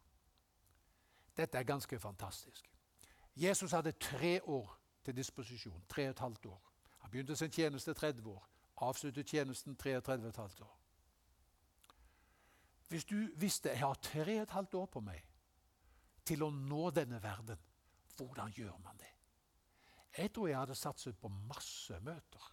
[1.37, 2.71] Dette er ganske fantastisk.
[3.37, 4.73] Jesus hadde tre år
[5.05, 5.85] til disposisjon.
[5.89, 6.61] Tre og et halvt år.
[6.99, 10.80] Han begynte sin tjeneste 30 år, avsluttet tjenesten 33 15 år.
[12.91, 15.27] Hvis du visste jeg har tre og et halvt år på meg
[16.27, 17.59] til å nå denne verden,
[18.19, 19.11] hvordan gjør man det?
[20.19, 22.49] Jeg tror jeg hadde satset på masse møter.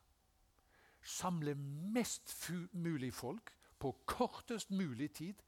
[1.01, 2.29] Samle mest
[2.71, 3.49] mulig folk
[3.81, 5.41] på kortest mulig tid.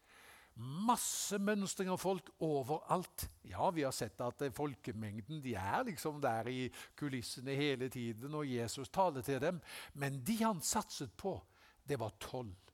[0.89, 3.27] Masse mønstring av folk overalt.
[3.47, 6.65] Ja, vi har sett at folkemengden de er liksom der i
[6.99, 9.61] kulissene hele tiden, og Jesus taler til dem.
[9.93, 11.37] Men de han satset på,
[11.85, 12.68] det var tolv.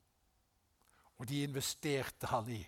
[1.20, 2.62] Og de investerte han i.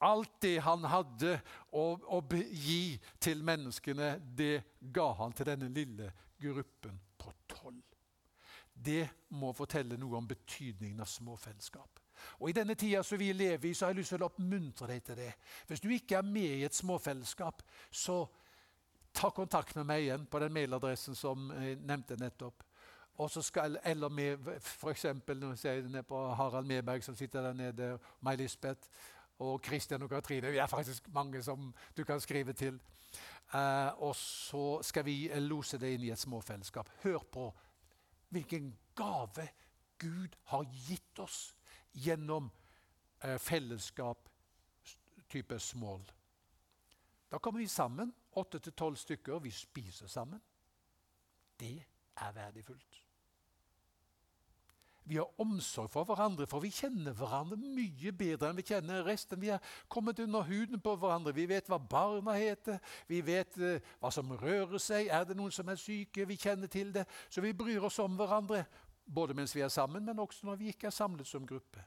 [0.00, 1.34] Alt det han hadde
[1.76, 6.08] å, å gi til menneskene, det ga han til denne lille
[6.40, 7.82] gruppen på tolv.
[8.72, 9.04] Det
[9.36, 12.00] må fortelle noe om betydningen av småfellesskap.
[12.40, 14.88] Og I denne tida som vi lever i, så har jeg lyst til å oppmuntre
[14.88, 15.30] deg til det.
[15.68, 18.22] Hvis du ikke er med i et småfellesskap, så
[19.12, 22.64] ta kontakt med meg igjen på den mailadressen som jeg nevnte nettopp.
[23.20, 24.38] Og så skal, eller med
[26.02, 28.88] på Harald Meberg, som sitter der nede, May-Lisbeth
[29.38, 30.50] og Kristian og Katrine.
[30.50, 32.80] Vi er faktisk mange som du kan skrive til.
[33.54, 36.88] Uh, og så skal vi lose det inn i et småfellesskap.
[37.02, 37.50] Hør på
[38.28, 39.48] hvilken gave
[39.98, 41.56] Gud har gitt oss
[41.92, 42.48] gjennom
[43.24, 44.28] uh, fellesskap
[45.28, 46.00] type small.
[47.30, 49.38] Da kommer vi sammen, åtte til tolv stykker.
[49.38, 50.40] Vi spiser sammen.
[51.60, 51.84] Det
[52.16, 53.09] er verdifullt.
[55.10, 59.40] Vi har omsorg for hverandre, for vi kjenner hverandre mye bedre enn vi kjenner resten.
[59.42, 59.58] Vi har
[59.90, 61.32] kommet under huden på hverandre.
[61.34, 62.78] Vi vet hva barna heter,
[63.10, 65.08] vi vet uh, hva som rører seg.
[65.10, 66.28] Er det noen som er syke?
[66.30, 67.08] Vi kjenner til det.
[67.26, 68.62] Så vi bryr oss om hverandre,
[69.02, 71.82] både mens vi er sammen, men også når vi ikke er samlet som gruppe.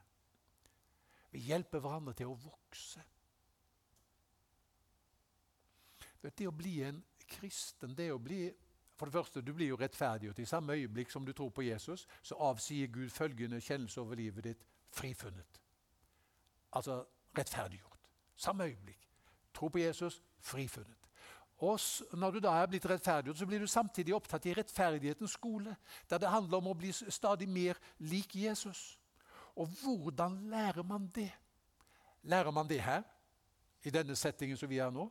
[1.32, 3.00] Vi hjelper hverandre til å vokse.
[6.20, 8.50] Det å bli en kristen, det å bli
[9.04, 10.38] for det første, Du blir jo rettferdiggjort.
[10.38, 14.44] I samme øyeblikk som du tror på Jesus, så avsier Gud følgende kjennelse over livet
[14.44, 15.60] ditt frifunnet.
[16.72, 17.04] Altså
[17.38, 17.98] rettferdiggjort.
[18.36, 19.08] Samme øyeblikk.
[19.54, 20.96] Tro på Jesus, frifunnet.
[21.58, 21.78] Og
[22.12, 25.76] Når du da er blitt rettferdiggjort, så blir du samtidig opptatt i rettferdighetens skole,
[26.10, 28.98] der det handler om å bli stadig mer lik Jesus.
[29.56, 31.32] Og hvordan lærer man det?
[32.22, 33.02] Lærer man det her,
[33.82, 35.10] i denne settingen som vi er nå?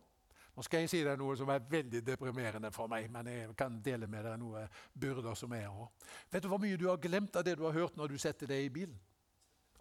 [0.53, 3.79] Nå skal jeg si deg noe som er veldig deprimerende for meg, men jeg kan
[3.81, 6.11] dele med deg noen byrder som er her.
[6.29, 8.49] Vet du hvor mye du har glemt av det du har hørt når du setter
[8.51, 8.99] deg i bilen?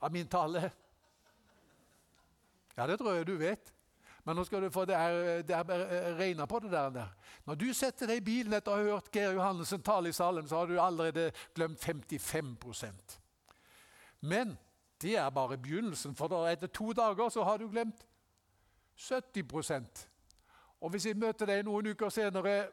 [0.00, 0.70] Av min tale?
[2.76, 3.72] Ja, det tror jeg du vet.
[4.24, 7.08] Men nå skal du få det er, det er regna på det der.
[7.44, 10.46] Når du setter deg i bilen etter å ha hørt Geir Johannessen tale i Salem,
[10.48, 13.18] så har du allerede glemt 55%
[14.20, 14.54] Men
[15.02, 18.06] det er bare begynnelsen, for etter to dager så har du glemt
[18.94, 19.42] 70
[20.82, 22.66] og Hvis jeg møter deg noen uker senere,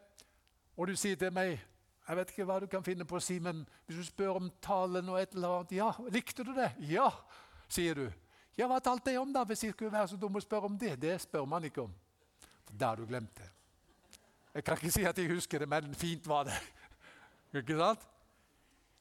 [0.73, 1.59] og du sier til meg
[2.09, 4.47] jeg vet ikke hva du kan finne på å si, men hvis du spør om
[4.65, 6.71] talen og et eller annet Ja, likte du det?
[6.89, 7.11] Ja,
[7.69, 8.07] sier du.
[8.57, 10.79] Ja, hva talte jeg om, da, hvis jeg skulle være så dum å spørre om
[10.81, 10.95] det?
[10.97, 11.93] Det spør man ikke om.
[12.65, 13.51] For da har du glemt det.
[14.55, 16.57] Jeg kan ikke si at jeg husker det, men fint var det.
[17.61, 18.01] Ikke sant?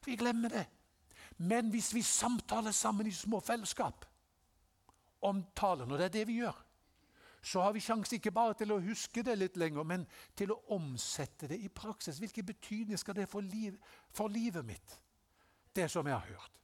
[0.04, 0.66] Vi glemmer det.
[1.40, 4.04] Men hvis vi samtaler sammen i små fellesskap
[5.24, 6.60] om talen, og det er det vi gjør
[7.42, 10.62] så har vi sjanse ikke bare til å huske det litt lenger, men til å
[10.74, 12.18] omsette det i praksis.
[12.18, 13.76] Hvilken betydning skal det få liv,
[14.10, 14.98] for livet mitt?
[15.74, 16.58] Det som jeg har hørt.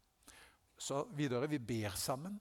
[0.79, 2.41] Så videre vi ber sammen.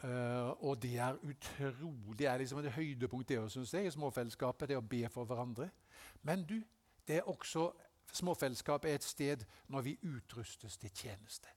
[0.00, 4.68] Uh, og det er utrolig Det er liksom et høydepunkt det synes jeg, i småfellesskapet,
[4.68, 5.68] det å be for hverandre.
[6.22, 6.56] Men du,
[7.08, 7.68] det er også
[8.12, 11.48] småfellesskapet er et sted når vi utrustes til tjeneste.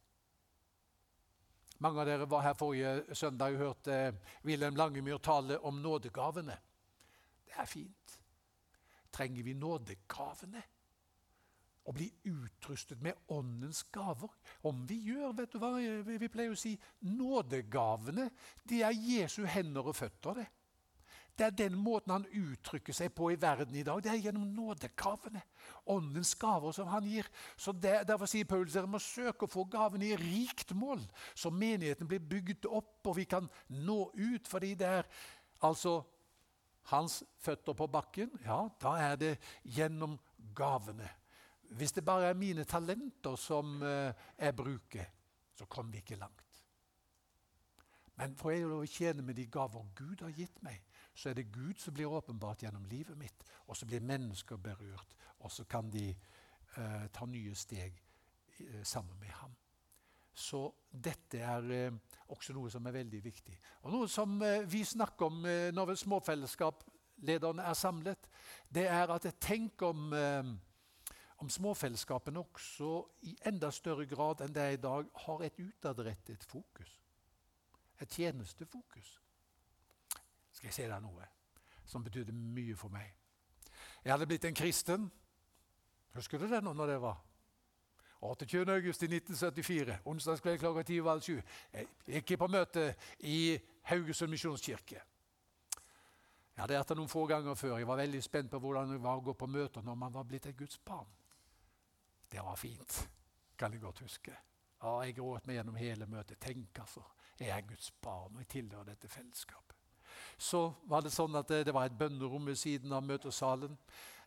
[1.83, 3.95] Mange av dere var her forrige søndag og hørte
[4.47, 6.55] Wilhelm Langemyr tale om nådegavene.
[7.43, 8.13] Det er fint.
[9.11, 10.63] Trenger vi nådegavene?
[11.83, 14.31] Å bli utrustet med åndens gaver?
[14.63, 18.29] Om vi gjør, vet du hva vi pleier å si, nådegavene,
[18.63, 20.39] det er Jesu hender og føtter.
[20.39, 20.47] det.
[21.37, 24.01] Det er den måten han uttrykker seg på i verden i dag.
[24.03, 25.41] Det er gjennom nådegavene.
[25.89, 27.29] Åndens gaver som han gir.
[27.57, 31.01] Så det, Derfor sier Paulus dere må søke å få gavene i rikt mål,
[31.33, 34.47] så menigheten blir bygd opp og vi kan nå ut.
[34.47, 35.09] Fordi det er
[35.65, 36.03] altså
[36.93, 38.29] hans føtter på bakken.
[38.45, 40.19] Ja, da er det gjennom
[40.55, 41.09] gavene.
[41.73, 45.09] Hvis det bare er mine talenter som uh, jeg bruker,
[45.57, 46.43] så kommer vi ikke langt.
[48.15, 50.83] Men får jeg lov å tjene med de gaver Gud har gitt meg,
[51.13, 53.43] så er det Gud som blir åpenbart gjennom livet mitt.
[53.67, 58.01] Og så blir mennesker berørt, og så kan de eh, ta nye steg
[58.59, 59.53] eh, sammen med ham.
[60.33, 63.59] Så dette er eh, også noe som er veldig viktig.
[63.83, 65.41] Og Noe som vi snakker om
[65.75, 68.29] når småfellesskaplederne er samlet,
[68.69, 70.15] det er at jeg tenker om,
[71.37, 72.95] om småfellesskapene også
[73.29, 76.97] i enda større grad enn det er i dag har et utadrettet fokus.
[78.01, 79.19] Et tjenestefokus
[80.63, 81.25] skal jeg si deg noe
[81.85, 83.09] som betydde mye for meg.
[84.03, 85.09] Jeg hadde blitt en kristen.
[86.15, 87.17] Husker du det nå når det var?
[88.23, 88.61] 28.
[88.71, 91.41] august i 1974, onsdagskveld klokka ti over halv sju.
[91.73, 92.85] Jeg gikk på møte
[93.27, 93.57] i
[93.89, 95.01] Haugesund misjonskirke.
[96.53, 97.75] Jeg hadde vært der noen få ganger før.
[97.81, 100.23] Jeg var veldig spent på hvordan det var å gå på møter når man var
[100.29, 101.11] blitt et Guds barn.
[102.31, 103.01] Det var fint,
[103.59, 104.39] kan jeg godt huske.
[104.79, 106.39] Ja, jeg gråt meg gjennom hele møtet.
[106.39, 107.03] Tenk, altså.
[107.35, 109.82] Jeg er Guds barn, og jeg tilhører dette fellesskapet.
[110.37, 113.77] Så var det sånn at det, det var et bønnerom ved siden av møtesalen.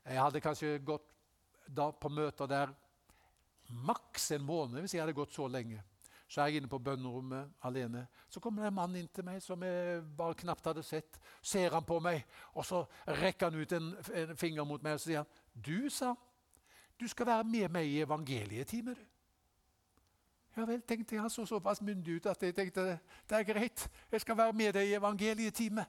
[0.06, 1.06] Jeg hadde kanskje gått
[1.66, 2.72] da på møter der
[3.86, 5.82] maks en måned, hvis jeg hadde gått så lenge.
[6.28, 8.06] Så er jeg inne på bønnerommet alene.
[8.28, 11.18] Så kommer det en mann inn til meg som jeg bare knapt hadde sett.
[11.42, 12.82] Ser han på meg, og så
[13.22, 13.92] rekker han ut en,
[14.22, 16.14] en finger mot meg og så sier han, 'Du, sa
[17.00, 18.96] du skal være med meg i evangelietime.'
[20.56, 21.20] Ja vel, tenkte jeg.
[21.20, 22.84] Han så såpass myndig ut at jeg tenkte
[23.28, 23.88] det er greit.
[24.12, 25.84] Jeg skal være med deg i evangelietime.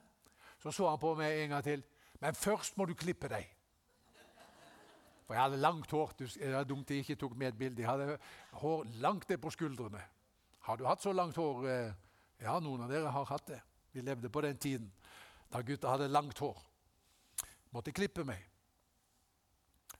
[0.58, 1.84] Så så han på meg en gang til.
[2.20, 3.46] Men først må du klippe deg.
[5.26, 6.12] For jeg hadde langt hår.
[6.18, 7.82] Det er dumt jeg ikke tok med et bilde.
[7.82, 8.18] Jeg hadde
[8.52, 10.02] hår langt ned på skuldrene.
[10.60, 11.66] Har du hatt så langt hår?
[11.68, 11.92] Eh,
[12.42, 13.60] ja, noen av dere har hatt det.
[13.92, 14.92] Vi levde på den tiden
[15.52, 16.56] da gutta hadde langt hår.
[17.72, 18.40] Måtte klippe meg.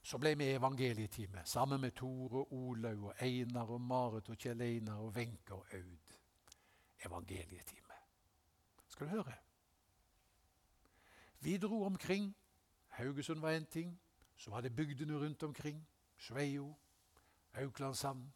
[0.08, 4.62] Så ble vi evangelietime sammen med Tore og Olaug og Einar og Marit og Kjell
[4.64, 6.14] Einar og Wenche og Aud.
[7.04, 7.98] Evangelietime.
[8.88, 9.34] Skal du høre?
[11.40, 12.36] Vi dro omkring.
[12.88, 14.00] Haugesund var én ting.
[14.36, 15.88] Så var det bygdene rundt omkring.
[16.16, 16.74] Sveio,
[17.54, 18.32] Auklandshamn,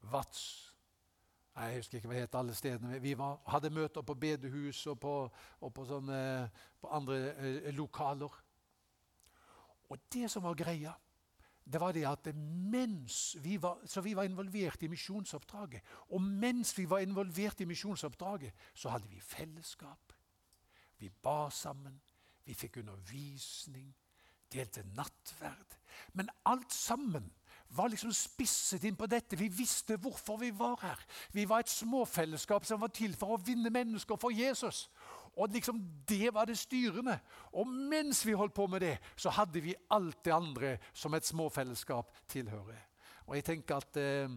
[0.00, 0.74] Vats,
[1.56, 2.98] jeg husker ikke hva det het alle stedene.
[3.02, 5.14] Vi var, hadde møter på bedehus og på,
[5.60, 6.50] og på, sånne,
[6.80, 8.42] på andre eh, lokaler.
[9.90, 10.92] Og det som var greia,
[11.70, 16.72] det var det at mens vi var, så vi var involvert i misjonsoppdraget, og mens
[16.78, 20.12] vi var involvert i misjonsoppdraget, så hadde vi fellesskap.
[20.98, 22.00] Vi ba sammen,
[22.44, 23.94] vi fikk undervisning,
[24.52, 25.76] delte nattverd.
[26.12, 27.30] Men alt sammen
[27.70, 29.38] var liksom spisset inn på dette.
[29.38, 31.04] Vi visste hvorfor vi var her.
[31.32, 34.88] Vi var et småfellesskap som var til for å vinne mennesker for Jesus.
[35.36, 37.20] Og liksom Det var det styrende.
[37.52, 41.26] Og mens vi holdt på med det, så hadde vi alt det andre som et
[41.26, 42.88] småfellesskap tilhører.
[43.26, 44.28] Og jeg tenker at eh,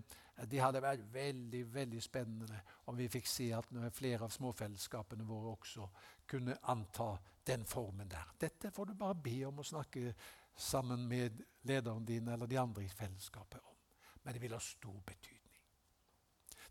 [0.51, 5.51] Det hadde vært veldig veldig spennende om vi fikk se at flere av småfellesskapene våre
[5.53, 5.87] også
[6.27, 8.33] kunne anta den formen der.
[8.39, 10.13] Dette får du bare be om å snakke
[10.55, 13.77] sammen med lederen din eller de andre i fellesskapet om.
[14.23, 15.61] Men det vil ha stor betydning.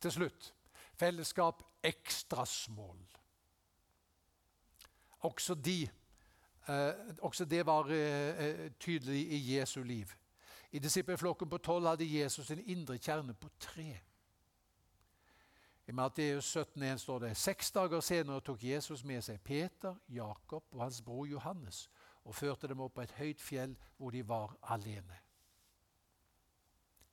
[0.01, 0.53] Til slutt
[0.99, 2.99] fellesskap ekstrasmål.
[5.23, 5.89] Også, de,
[6.69, 10.07] eh, også det var eh, eh, tydelig i Jesu liv.
[10.73, 14.01] I disippelflokken på tolv hadde Jesus en indre kjerne på tre.
[15.87, 20.83] I Matteus 17,1 står det seks dager senere tok Jesus med seg Peter, Jakob og
[20.83, 21.89] hans bror Johannes
[22.25, 25.19] og førte dem opp på et høyt fjell hvor de var alene.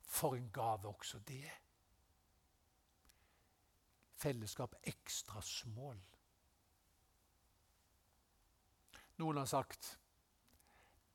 [0.06, 1.58] For en gave også det er.
[4.20, 5.98] Fellesskap ekstra smål.
[9.20, 9.96] Noen har sagt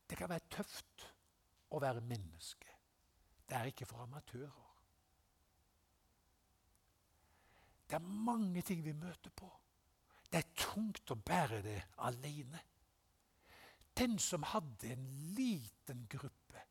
[0.05, 1.07] det kan være tøft
[1.73, 2.69] å være menneske.
[3.49, 4.61] Det er ikke for amatører.
[7.89, 9.49] Det er mange ting vi møter på.
[10.29, 12.61] Det er tungt å bære det alene.
[13.95, 15.05] Den som hadde en
[15.37, 16.61] liten gruppe,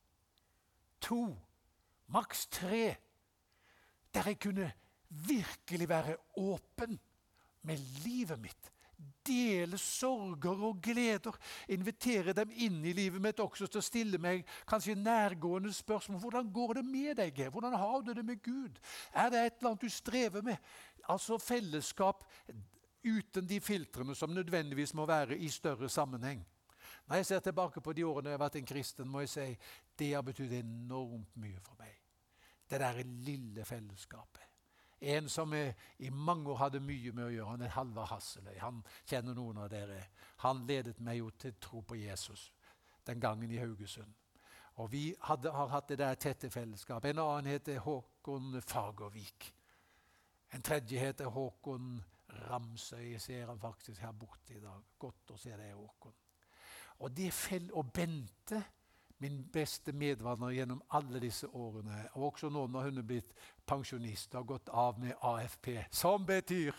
[1.00, 1.20] to,
[2.12, 2.84] maks tre,
[4.14, 4.68] der jeg kunne
[5.08, 6.98] virkelig være åpen
[7.62, 8.70] med livet mitt,
[9.24, 11.36] dele sorger og gleder,
[11.72, 16.20] invitere dem inn i livet mitt også til å stille meg kanskje nærgående spørsmål.
[16.20, 17.40] Hvordan går det med deg?
[17.50, 18.78] Hvordan har du det med Gud?
[19.12, 20.72] Er det et eller annet du strever med?
[21.08, 22.24] Altså fellesskap
[23.04, 26.44] uten de filtrene som nødvendigvis må være i større sammenheng.
[27.06, 29.50] Når jeg ser tilbake på de årene jeg har vært en kristen, må jeg si
[29.98, 31.92] det har betydd enormt mye for meg.
[32.64, 34.53] Det der lille fellesskapet.
[35.00, 38.56] En som i mange år hadde mye med å gjøre, han er Halvard Hasseløy.
[38.62, 40.00] Han kjenner noen av dere.
[40.44, 42.52] Han ledet meg jo til tro på Jesus
[43.04, 44.14] den gangen i Haugesund.
[44.74, 47.10] Og Vi hadde, har hatt det der tette fellesskapet.
[47.10, 49.52] En annen heter Håkon Fagervik.
[50.54, 52.02] En tredje heter Håkon
[52.48, 53.12] Ramsøy.
[53.12, 54.82] Jeg ser han faktisk her borte i dag.
[54.98, 56.16] Godt å se deg, Håkon.
[56.98, 58.62] Og, det fell, og Bente,
[59.22, 63.34] min beste medvandrer gjennom alle disse årene, og også nå når hun er blitt
[63.66, 66.74] pensjonist og har gått av med AFP, som betyr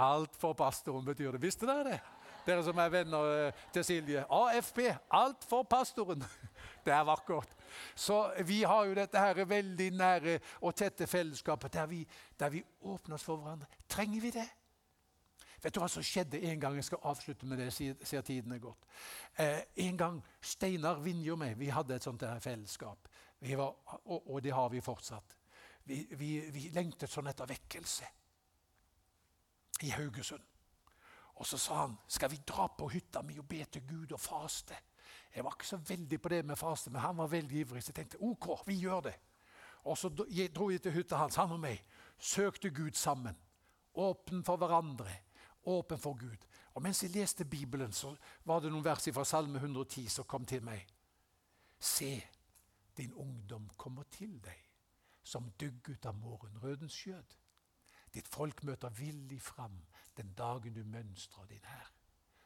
[0.00, 1.42] alt for pastoren, betyr det.
[1.42, 2.00] Visste dere det?
[2.46, 4.24] Dere som er venner eh, til Silje.
[4.26, 4.80] AFP,
[5.14, 6.24] alt for pastoren.
[6.84, 7.50] Det er vakkert.
[7.94, 8.16] Så
[8.46, 12.00] vi har jo dette her veldig nære og tette fellesskapet der vi,
[12.38, 13.68] der vi åpner oss for hverandre.
[13.88, 14.48] Trenger vi det?
[15.62, 16.76] Vet du hva som skjedde en gang?
[16.76, 18.86] Jeg skal avslutte med det, ser tiden er gått.
[19.38, 23.08] Eh, en gang Steinar Vinje og meg vi hadde et sånt der fellesskap.
[23.42, 25.36] Var, og, og, det har vi fortsatt.
[25.84, 28.10] Vi, vi, vi lengtet sånn etter vekkelse
[29.86, 30.44] i Haugesund.
[31.38, 34.20] Og så sa han skal vi dra på hytta mi og be til Gud og
[34.22, 34.78] faste.
[35.34, 37.82] Jeg var ikke så veldig på det med faste, men han var veldig ivrig.
[37.82, 39.14] Så jeg tenkte OK, vi gjør det.
[39.84, 41.82] Og så dro vi til hytta hans, han og meg.
[42.18, 43.38] Søkte Gud sammen.
[43.94, 45.10] Åpen for hverandre.
[45.64, 46.46] Åpen for Gud.
[46.74, 50.44] Og mens jeg leste Bibelen, så var det noen vers fra Salme 110 som kom
[50.44, 50.86] til meg.
[51.78, 52.22] Se,
[52.96, 54.68] din ungdom kommer til deg
[55.22, 57.36] som dugg ut av morgenrødens skjød.
[58.14, 59.78] Ditt folk møter villig fram
[60.16, 61.92] den dagen du mønstrer din hær.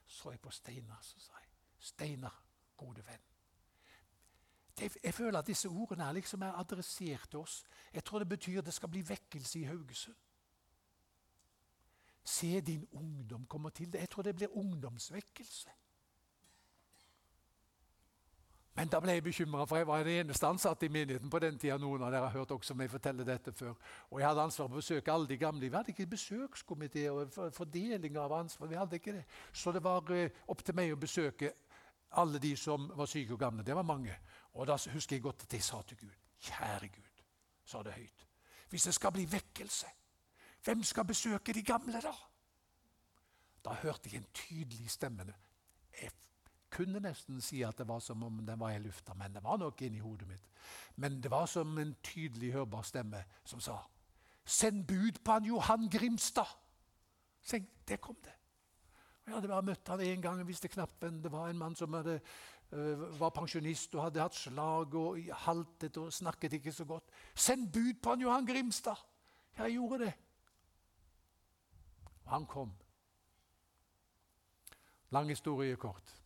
[0.07, 2.43] Så jeg på Steinar, så sa jeg, Steinar,
[2.77, 3.25] gode venn.
[5.03, 7.65] Jeg føler at disse ordene liksom er adressert til oss.
[7.95, 10.17] Jeg tror det betyr det skal bli vekkelse i Haugesund.
[12.27, 14.03] Se din ungdom komme til deg.
[14.03, 15.75] Jeg tror det blir ungdomsvekkelse.
[18.77, 21.57] Men da ble jeg bekymra, for jeg var den eneste ansatte i menigheten på den
[21.59, 21.79] tida.
[21.81, 23.73] Noen av dere har hørt også meg fortelle dette før.
[24.11, 25.63] Og jeg hadde ansvar for å besøke alle de gamle.
[25.65, 28.69] Vi hadde ikke besøkskomité og fordeling av ansvar.
[28.69, 29.25] vi hadde ikke det.
[29.53, 31.55] Så det var eh, opp til meg å besøke
[32.21, 33.65] alle de som var syke og gamle.
[33.65, 34.19] Det var mange.
[34.53, 37.23] Og da husker jeg godt at jeg sa til Gud Kjære Gud,
[37.65, 38.27] sa det høyt.
[38.69, 39.87] Hvis det skal bli vekkelse,
[40.67, 42.13] hvem skal besøke de gamle da?
[43.65, 45.27] Da hørte jeg en tydelig stemme.
[45.95, 46.11] Jeg
[46.71, 49.61] kunne nesten si at det var som om den var i lufta, men det var
[49.63, 50.49] nok inni hodet mitt.
[50.97, 53.79] Men det var som en tydelig hørbar stemme som sa
[54.47, 56.47] Send bud på han Johan Grimstad!
[57.43, 57.59] Så
[57.89, 58.35] det kom det.
[59.27, 61.49] Jeg hadde bare møtt han én gang jeg visste knapt hvem det var.
[61.51, 62.21] En mann som hadde,
[62.71, 67.11] uh, var pensjonist og hadde hatt slag og haltet og snakket ikke så godt.
[67.35, 69.03] Send bud på han Johan Grimstad!
[69.59, 70.15] Jeg gjorde det.
[72.27, 72.73] Og han kom.
[75.11, 76.17] Lang historie kort.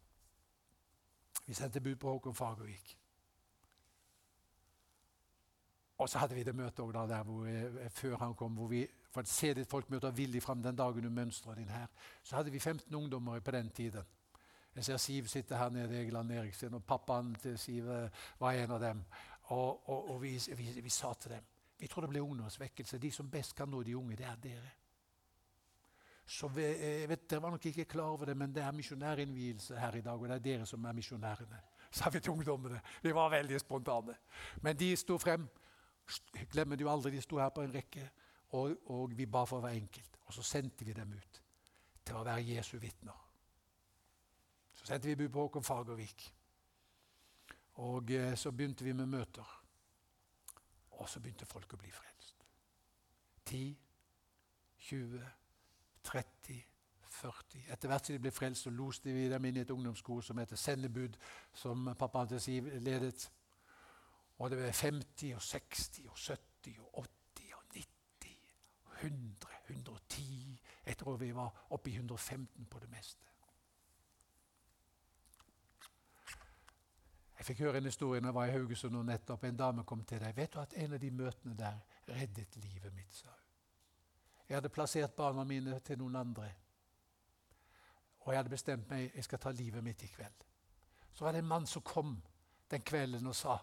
[1.46, 2.96] Vi sendte bud på Håkon Fagervik.
[5.98, 8.86] Og så hadde vi det møtet også der hvor, eh, før han kom, hvor vi
[9.10, 11.86] for å se ditt folk møter villig fram den dagen du mønstrer din her.
[12.22, 14.04] Så hadde vi 15 ungdommer på den tiden.
[14.74, 18.70] Jeg ser Siv sitte her nede, Egeland Eriksen, og pappaen til Siv eh, var en
[18.70, 19.04] av dem.
[19.42, 21.44] Og, og, og vi, vi, vi, sa til dem
[21.80, 22.98] vi tror det blir ungdomsvekkelse.
[22.98, 24.72] De som best kan nå de unge, det er dere.
[26.30, 29.78] Så vi, jeg vet, Dere var nok ikke klar over det, men det er misjonærinnvielse
[29.78, 30.14] her i dag.
[30.14, 31.58] Og det er dere som er misjonærene,
[31.98, 32.78] sa vi til ungdommene.
[33.02, 34.14] Vi var veldig spontane.
[34.62, 35.48] Men de sto frem.
[36.52, 38.04] Glemmer du aldri, de sto her på en rekke.
[38.50, 40.20] Og, og vi ba for hver enkelt.
[40.26, 41.42] Og så sendte vi dem ut
[42.06, 43.26] til å være Jesu vitner.
[44.74, 46.28] Så sendte vi bud på Håkon Fagervik.
[47.82, 49.50] Og eh, så begynte vi med møter.
[51.02, 52.46] Og så begynte folk å bli frelst.
[53.50, 53.76] 10,
[54.78, 55.28] 20,
[56.04, 56.64] 30,
[57.10, 57.64] 40.
[57.72, 60.38] Etter hvert som de ble frelst, så loste vi dem inn i et ungdomskor som
[60.40, 61.16] heter Sendebud,
[61.52, 63.30] som pappa Siv ledet.
[64.38, 68.36] Og det ble 50 og 60 og 70 og 80 og 90,
[69.02, 73.30] 100, 110 Jeg tror vi var oppe i 115 på det meste.
[77.40, 79.44] Jeg fikk høre en historie når jeg var i Haugesund og nettopp.
[79.44, 80.36] En dame kom til deg.
[80.36, 81.78] Vet du at en av de møtene der
[82.08, 83.39] reddet livet mitt, sa hun.
[84.50, 86.48] Jeg hadde plassert barna mine til noen andre.
[88.20, 90.42] Og jeg hadde bestemt meg jeg skal ta livet mitt i kveld.
[91.14, 92.16] Så var det en mann som kom
[92.70, 93.58] den kvelden og sa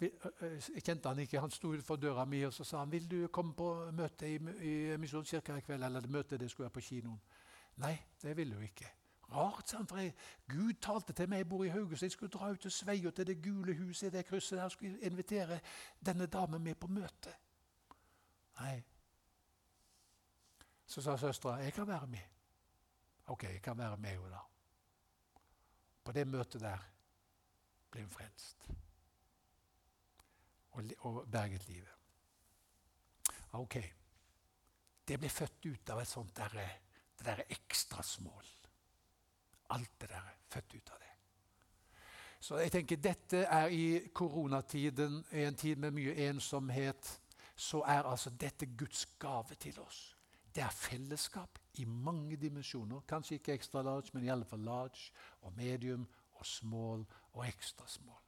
[0.00, 1.40] Jeg kjente han ikke.
[1.40, 4.34] Han sto utenfor døra mi og så sa han, 'Vil du komme på møte i,
[4.36, 7.20] i Misjonskirka i kveld?' Eller det møtet det skulle være på kinoen.
[7.76, 8.90] Nei, det ville hun ikke.
[9.32, 10.14] Rart, sa han, for jeg,
[10.48, 13.26] Gud talte til meg, jeg bor i Haugesund, jeg skulle dra ut til Sveio, til
[13.26, 15.60] det gule huset i det krysset der, og skulle invitere
[16.06, 17.32] denne damen med på møte.
[18.60, 18.82] Nei,
[20.86, 22.34] så sa søstera jeg kan være med.
[23.26, 24.42] Ok, jeg kan være med henne da.
[26.04, 26.82] På det møtet der
[27.90, 28.66] ble hun frelst
[30.76, 31.92] og, og berget livet.
[33.52, 33.76] Ok.
[35.08, 36.54] Det ble født ut av et sånt der,
[37.16, 38.48] det derre ekstrasmål.
[39.70, 41.12] Alt det der er født ut av det.
[42.40, 47.20] Så jeg tenker dette er i koronatiden, i en tid med mye ensomhet,
[47.56, 50.15] så er altså dette Guds gave til oss.
[50.56, 53.00] Det er fellesskap i mange dimensjoner.
[53.08, 57.02] Kanskje ikke extra large, men i alle fall large og medium og small
[57.32, 58.22] og extra small.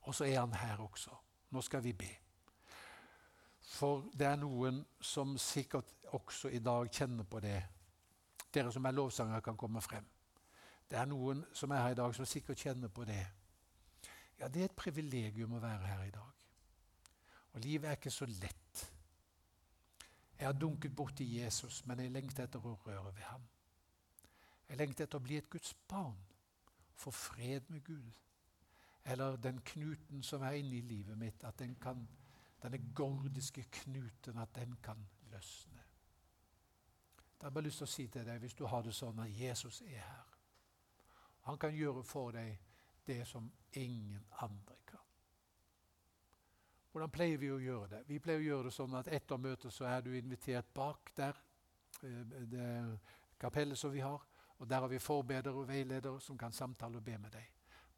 [0.00, 1.10] Og så er han her også.
[1.50, 2.08] Nå skal vi be.
[3.60, 7.58] For det er noen som sikkert også i dag kjenner på det.
[8.54, 10.06] Dere som er lovsangere, kan komme frem.
[10.90, 13.26] Det er noen som er her i dag, som sikkert kjenner på det.
[14.40, 16.48] Ja, det er et privilegium å være her i dag.
[17.52, 18.86] Og livet er ikke så lett.
[20.40, 23.42] Jeg har dunket borti Jesus, men jeg lengter etter å røre ved ham.
[24.68, 26.16] Jeg lengter etter å bli et Guds barn,
[26.96, 28.12] få fred med Gud.
[29.04, 32.08] Eller den knuten som er inni livet mitt, at den kan,
[32.62, 35.84] denne gordiske knuten, at den kan løsne.
[37.36, 39.20] Da har jeg bare lyst til å si til deg, hvis du har det sånn
[39.20, 40.26] at Jesus er her
[41.48, 42.58] Han kan gjøre for deg
[43.06, 44.99] det som ingen andre kan.
[46.90, 48.00] Hvordan pleier vi å gjøre det?
[48.08, 51.36] Vi pleier å gjøre det sånn at etter møtet så er du invitert bak der,
[52.02, 52.98] eh, det
[53.38, 54.26] kapellet som vi har.
[54.58, 57.46] Og Der har vi forbedere og veiledere som kan samtale og be med deg.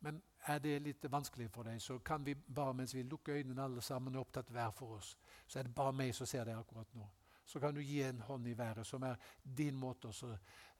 [0.00, 3.62] Men er det litt vanskelig for deg, så kan vi bare mens vi lukker øynene
[3.62, 5.16] alle sammen, og opptatt hver for oss,
[5.46, 7.06] så er det bare meg som ser deg akkurat nå.
[7.46, 10.32] Så kan du gi en hånd i været, som er din måte å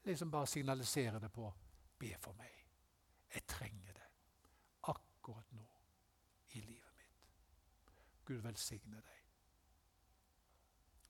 [0.04, 1.52] liksom bare signalisere det på.
[1.98, 2.50] Be for meg.
[3.34, 4.08] Jeg trenger det
[4.90, 5.66] akkurat nå
[6.52, 7.28] i livet mitt.
[8.24, 9.22] Gud velsigne deg.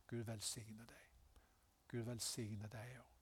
[0.07, 1.09] Gud velsigne deg.
[1.89, 3.13] Gud velsigne deg òg.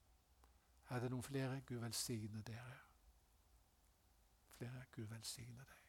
[0.91, 1.61] Er det noen flere?
[1.67, 2.77] Gud velsigne dere.
[4.57, 4.85] Flere?
[4.91, 5.87] Gud velsigne deg.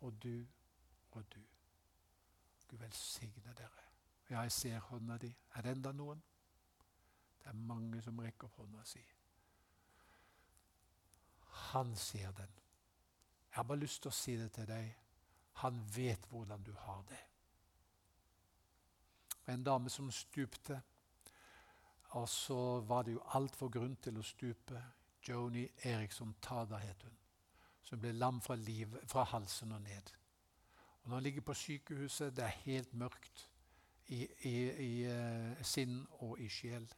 [0.00, 0.46] Og du
[1.10, 1.42] og du.
[2.68, 3.84] Gud velsigne dere.
[4.30, 5.34] Ja, jeg ser hånda di.
[5.54, 6.22] Er det enda noen?
[7.40, 9.04] Det er mange som rekker opp hånda si.
[11.72, 12.56] Han ser den.
[13.48, 15.07] Jeg har bare lyst til å si det til deg.
[15.62, 17.24] Han vet hvordan du har det.
[19.48, 20.82] En dame som stupte
[22.08, 24.80] og så var det jo altfor grunn til å stupe.
[25.28, 27.16] Joni Eriksson Tada het hun.
[27.84, 30.12] Som ble lam fra, liv, fra halsen og ned.
[31.02, 33.48] Og når han ligger på sykehuset, det er helt mørkt
[34.06, 34.54] i, i,
[34.84, 36.88] i uh, sinn og i sjel,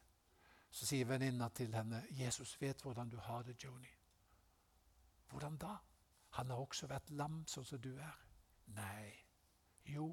[0.71, 3.97] så sier venninna til henne 'Jesus vet hvordan du har det, Joni.'
[5.29, 5.77] 'Hvordan da?'
[6.29, 8.30] 'Han har også vært lam, sånn som du er.'
[8.75, 9.11] Nei.
[9.85, 10.09] Jo,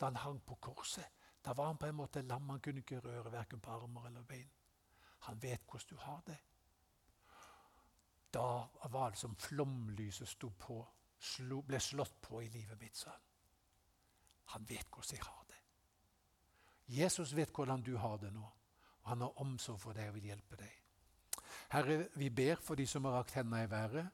[0.00, 1.08] da han hang på korset.
[1.44, 2.48] Da var han på en måte lam.
[2.48, 4.50] Han kunne ikke røre verken på armer eller bein.
[5.28, 6.38] Han vet hvordan du har det.
[8.32, 10.78] Da var det som flomlyset på,
[11.18, 13.26] slo, ble slått på i livet mitt, sa han.
[14.54, 15.60] Han vet hvordan jeg har det.
[16.96, 18.46] Jesus vet hvordan du har det nå,
[19.02, 20.78] og han har omsorg for deg og vil hjelpe deg.
[21.72, 24.08] Herre, vi ber for de som har rakt hendene i været,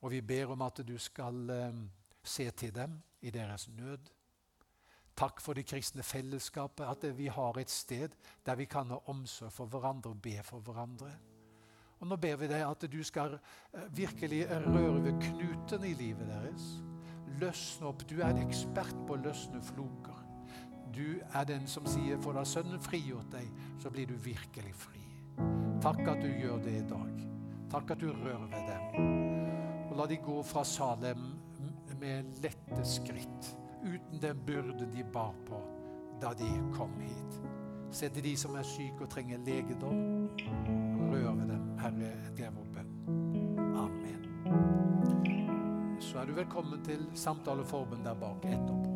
[0.00, 1.82] og vi ber om at du skal um,
[2.24, 4.10] se til dem i deres nød.
[5.16, 8.14] Takk for det kristne fellesskapet, at vi har et sted
[8.46, 11.10] der vi kan ha omsorg for hverandre og be for hverandre.
[12.00, 16.26] Og Nå ber vi deg at du skal eh, virkelig røre ved knuten i livet
[16.26, 16.64] deres.
[17.38, 18.02] Løsne opp.
[18.10, 20.18] Du er en ekspert på å løsne floker.
[20.92, 23.46] Du er den som sier 'for da Sønnen frigjort deg,
[23.78, 25.00] så blir du virkelig fri'.
[25.80, 27.22] Takk at du gjør det i dag.
[27.70, 29.90] Takk at du rører ved dem.
[29.90, 31.41] Og la de gå fra Salem
[32.02, 35.60] med lette skritt uten den byrde de bar på
[36.22, 37.40] da de kom hit.
[37.90, 40.28] Se til de som er syke og trenger legedom.
[41.12, 42.92] Røre dem, Herre, det er vår bønn.
[43.84, 44.22] Amen.
[46.00, 48.91] Så er du velkommen til samtaleformen der bak etterpå.